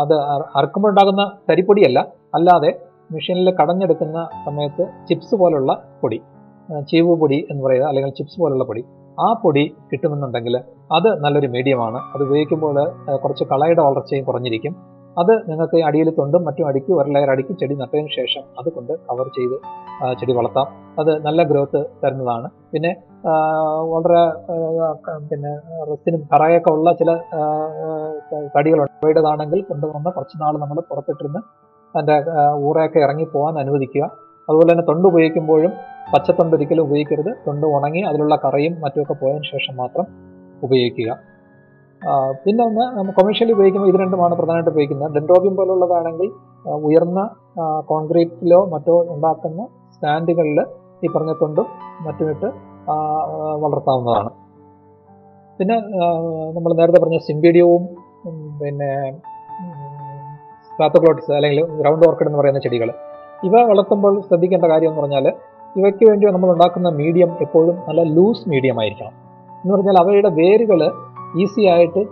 അത് 0.00 0.14
അറക്കുമ്പോൾ 0.58 0.88
ഉണ്ടാകുന്ന 0.88 1.22
തരിപ്പൊടിയല്ല. 1.50 1.98
അല്ലാതെ 2.34 2.70
മെഷീനിൽ 3.10 3.48
കടഞ്ഞെടുക്കുന്ന 3.60 4.18
സമയത്ത് 4.46 4.84
ചിപ്സ് 5.08 5.34
പോലുള്ള 5.40 5.72
പൊടി 6.02 6.18
ചീവ് 6.90 7.14
പൊടി 7.22 7.38
എന്ന് 7.50 7.62
പറയുക 7.64 7.86
അല്ലെങ്കിൽ 7.90 8.12
ചിപ്സ് 8.18 8.38
പോലുള്ള 8.42 8.64
പൊടി 8.70 8.82
ആ 9.18 9.26
പൊടി 9.42 9.64
കിട്ടുമെന്നുണ്ടെങ്കിൽ 9.90 10.54
അത് 10.96 11.08
നല്ലൊരു 11.24 11.48
മീഡിയമാണ് 11.54 11.98
അത് 12.14 12.22
ഉപയോഗിക്കുമ്പോൾ 12.26 12.78
കുറച്ച് 13.22 13.44
കളയുടെ 13.50 13.82
വളർച്ചയും 13.86 14.24
കുറഞ്ഞിരിക്കും. 14.28 14.74
അത് 15.16 15.32
നിങ്ങൾക്ക് 15.48 15.78
അടിയിൽ 15.88 16.08
തൊണ്ടും 16.20 16.42
മറ്റും 16.46 16.64
അടുക്കി 16.68 16.92
ഒരു 17.00 17.10
ലെയർ 17.14 17.30
അടുക്കി 17.32 17.52
ചെടി 17.60 17.74
നട്ടതിന് 17.80 18.10
ശേഷം 18.16 18.44
അത് 18.60 18.68
കൊണ്ട് 18.76 18.92
കവർ 19.08 19.26
ചെയ്ത് 19.36 19.56
ചെടി 20.20 20.32
വളർത്താം. 20.38 20.66
അത് 21.00 21.10
നല്ല 21.26 21.40
ഗ്രോത്ത് 21.50 21.80
തരുന്നതാണ്. 22.02 22.48
പിന്നെ 22.72 22.90
വളരെ 23.92 24.22
പിന്നെ 25.30 25.52
റെസ്റ്റിനും 25.90 26.22
കറയൊക്കെ 26.32 26.70
ഉള്ള 26.76 26.88
ചില 27.00 27.10
തടികളുണ്ട് 28.56 28.96
അവയുടേതാണെങ്കിൽ 29.02 29.62
കൊണ്ടുവന്ന് 29.70 30.10
കുറച്ച് 30.16 30.38
നാൾ 30.42 30.56
നമ്മൾ 30.64 30.80
പുറത്തിട്ടിരുന്ന് 30.90 31.42
അതിന്റെ 31.96 32.16
ആ, 32.40 32.42
ഊറയൊക്കെ 32.68 32.98
ഇറങ്ങി 32.98 33.26
പോകാൻ 33.34 33.54
അനുവദിക്കുക. 33.58 34.04
അതുപോലെ 34.48 34.68
തന്നെ 34.72 34.84
തൊണ്ട് 34.88 35.06
ഉപയോഗിക്കുമ്പോഴും 35.08 35.72
പച്ചത്തൊണ്ട് 36.14 36.56
ഒരിക്കലും 36.56 36.82
ഉപയോഗിക്കരുത്. 36.86 37.30
തൊണ്ട് 37.46 37.66
ഉണങ്ങി 37.66 38.00
അതിലുള്ള 38.00 38.34
കറയും 38.44 38.74
മറ്റുമൊക്കെ 38.80 39.14
പോയതിനു 39.22 39.46
ശേഷം 39.52 39.74
മാത്രം 39.82 40.06
ഉപയോഗിക്കുക. 40.62 41.10
പിന്നെ 42.44 42.62
ഒന്ന് 42.64 43.12
കൊമേഴ്ഷ്യലി 43.18 43.52
ഉപയോഗിക്കുമ്പോൾ 43.52 43.90
ഇത് 43.92 43.98
രണ്ടുമാണ് 44.00 44.34
പ്രധാനമായിട്ട് 44.34 44.70
ഉപയോഗിക്കുന്നത്. 44.70 45.12
ഡെൻഡ്രോബിയം 45.14 45.54
പോലുള്ളതാണെങ്കിൽ 45.56 46.28
ഉയർന്ന 46.88 47.20
കോൺക്രീറ്റിലോ 47.90 48.60
മറ്റോ 48.74 48.94
ഉണ്ടാക്കുന്ന 49.14 49.62
സ്റ്റാൻഡുകളിൽ 49.94 50.58
ഈ 51.04 51.08
പറഞ്ഞ 51.14 51.32
തൊണ്ടും 51.42 51.66
മറ്റുമിട്ട് 52.06 52.48
വളർത്താവുന്നതാണ്. 53.64 54.30
പിന്നെ 55.58 55.76
നമ്മൾ 56.56 56.70
നേരത്തെ 56.80 57.00
പറഞ്ഞ 57.00 57.18
സിംബീഡിയവും 57.28 57.82
പിന്നെ 58.60 58.90
സ്ട്രാത്തോക്ലോട്ടിസ് 60.74 61.32
അല്ലെങ്കിൽ 61.32 61.64
ഗ്രൗണ്ട് 61.80 62.06
ഓർക്കിഡ് 62.06 62.28
എന്ന് 62.28 62.38
പറയുന്ന 62.38 62.60
ചെടികൾ 62.60 62.88
ഇവ 63.44 63.62
വളർത്തുമ്പോൾ 63.70 64.20
ശ്രദ്ധിക്കേണ്ട 64.20 64.66
കാര്യം 64.72 64.90
എന്ന് 64.90 65.00
പറഞ്ഞാൽ 65.00 65.26
ഇവയ്ക്ക് 65.76 66.04
വേണ്ടി 66.08 66.26
നമ്മൾ 66.26 66.50
ഉണ്ടാക്കുന്ന 66.52 66.88
മീഡിയം 66.88 67.30
എപ്പോഴും 67.40 67.76
നല്ല 67.88 68.02
ലൂസ് 68.16 68.48
മീഡിയം 68.48 68.80
ആയിരിക്കണം. 68.80 69.14
എന്ന് 69.62 69.72
പറഞ്ഞാൽ 69.74 69.96
അവയുടെ 69.98 70.28
വേരുകൾ 70.28 70.80
ഈസി 71.42 71.62
ആയിട്ട് 71.66 72.02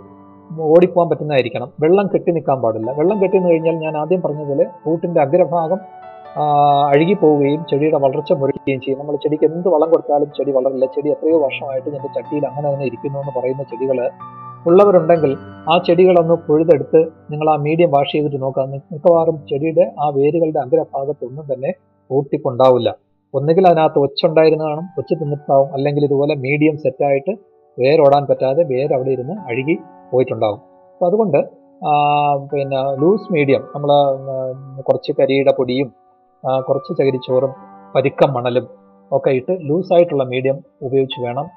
ഓടിപ്പോകാൻ 0.61 1.09
പറ്റുന്നതായിരിക്കണം. 1.09 1.69
വെള്ളം 1.81 2.07
കെട്ടി 2.13 2.31
നിൽക്കാൻ 2.31 2.61
പാടില്ല. 2.61 2.91
വെള്ളം 2.91 3.17
കെട്ടി 3.21 3.37
നിന്ന് 3.37 3.51
കഴിഞ്ഞാൽ 3.51 3.75
ഞാൻ 3.75 3.97
ആദ്യം 3.97 4.21
പറഞ്ഞതുപോലെ 4.21 4.65
റൂട്ടിന്റെ 4.87 5.21
അഗ്രഭാഗം 5.21 5.79
അഴുകി 6.91 7.13
പോവുകയും 7.13 7.65
ചെടിയുടെ 7.69 7.97
വളർച്ച 7.97 8.33
മുറിക്കുകയും 8.33 8.79
ചെയ്യും. 8.81 8.99
നമ്മൾ 8.99 9.15
ചെടിക്ക് 9.23 9.43
എന്ത് 9.43 9.67
വളം 9.73 9.89
കൊടുത്താലും 9.89 10.29
ചെടി 10.37 10.51
വളരില്ല. 10.51 10.85
ചെടി 10.85 11.09
എത്രയോ 11.09 11.37
വർഷമായിട്ട് 11.43 11.89
എന്റെ 11.89 12.09
ചട്ടിയിൽ 12.17 12.47
അങ്ങനെ 12.47 12.73
തന്നെ 12.73 12.85
ഇരിക്കുന്നു 12.85 13.19
എന്ന് 13.19 13.33
പറയുന്ന 13.39 13.63
ചെടികൾ 13.63 13.99
ഉള്ളവരുണ്ടെങ്കിൽ 14.65 15.31
ആ 15.67 15.77
ചെടികളൊന്ന് 15.85 16.35
പൊഴുതെടുത്ത് 16.45 16.99
നിങ്ങൾ 17.31 17.47
ആ 17.49 17.57
മീഡിയം 17.63 17.89
വാഷ് 17.91 18.11
ചെയ്തിട്ട് 18.11 18.39
നോക്കാം 18.41 18.67
മി- 18.71 18.83
മിക്കവാറും 18.91 19.37
ചെടിയുടെ 19.49 19.85
ആ 19.99 20.07
വേരുകളുടെ 20.09 20.59
അഗ്രഭാഗത്തൊന്നും 20.59 21.45
തന്നെ 21.51 21.71
ഊട്ടിക്കൊണ്ടാവില്ല 22.09 22.89
ഒന്നുകിൽ 23.33 23.67
അതിനകത്ത് 23.67 23.99
ഒച്ചുണ്ടായിരുന്നു 23.99 24.65
കാണും 24.65 24.87
ഒച്ച് 24.97 25.13
തിന്നിട്ടാവും 25.13 25.69
അല്ലെങ്കിൽ 25.73 26.03
ഇതുപോലെ 26.05 26.33
മീഡിയം 26.41 26.75
സെറ്റായിട്ട് 26.83 27.33
വേരോടാൻ 27.77 28.23
പറ്റാതെ 28.27 28.63
വേര് 28.69 28.93
അവിടെ 28.93 29.11
ഇരുന്ന് 29.11 29.35
അഴുകി 29.47 29.75
പോയിട്ടുണ്ടാവും. 30.11 30.59
അപ്പോൾ 30.91 31.07
അതുകൊണ്ട് 31.07 31.39
പിന്നെ 32.51 32.79
ലൂസ് 32.99 33.33
മീഡിയം 33.33 33.63
നമ്മൾ 33.73 33.89
കുറച്ച് 34.81 35.11
കരിയുടെ 35.19 35.53
പൊടിയും 35.57 35.89
കുറച്ച് 36.63 36.91
ചകിരിച്ചോറും 36.99 37.51
പരുക്കം 37.95 38.33
മണലും 38.33 38.65
ഒക്കെ 39.11 39.31
ഇട്ട് 39.31 39.53
ലൂസായിട്ടുള്ള 39.61 40.23
മീഡിയം 40.25 40.57
ഉപയോഗിച്ച് 40.81 41.19
വേണം 41.21 41.47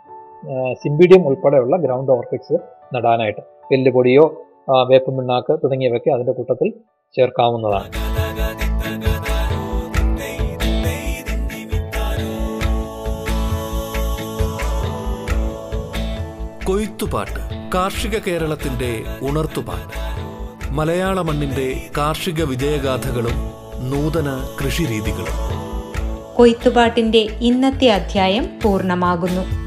സിംബീഡിയം 0.72 1.26
ഉൾപ്പെടെയുള്ള 1.26 1.76
ഗ്രൗണ്ട് 1.76 2.12
ഓർക്കിഡ്സ് 2.12 2.58
നടാനായിട്ട്. 2.94 3.40
എല്ലുപൊടിയോ 3.74 4.42
ആ, 4.70 4.82
വേപ്പും 4.82 5.16
പിണ്ണാക്ക് 5.16 5.52
തുടങ്ങിയവയൊക്കെ 5.52 6.10
അതിന്റെ 6.10 6.32
കൂട്ടത്തിൽ 6.32 6.70
ചേർക്കാവുന്നതാണ്. 7.16 7.90
കൊയ്ത്തുപാട്ട് 16.64 17.70
കാർഷിക 17.74 18.18
കേരളത്തിന്റെ 18.18 19.02
ഉണർത്തുപാട്ട്. 19.22 19.96
മലയാള 20.72 21.22
മണ്ണിന്റെ 21.22 21.80
കാർഷിക 21.98 22.44
വിജയഗാഥകളും 22.44 23.50
നൂതന 23.90 24.46
കൃഷിരീതികളും. 24.64 25.56
കൊയ്ത്തുപാട്ടിന്റെ 26.34 27.26
ഇന്നത്തെ 27.40 27.86
അധ്യായം 27.86 28.44
പൂർണമാകുന്നു. 28.64 29.65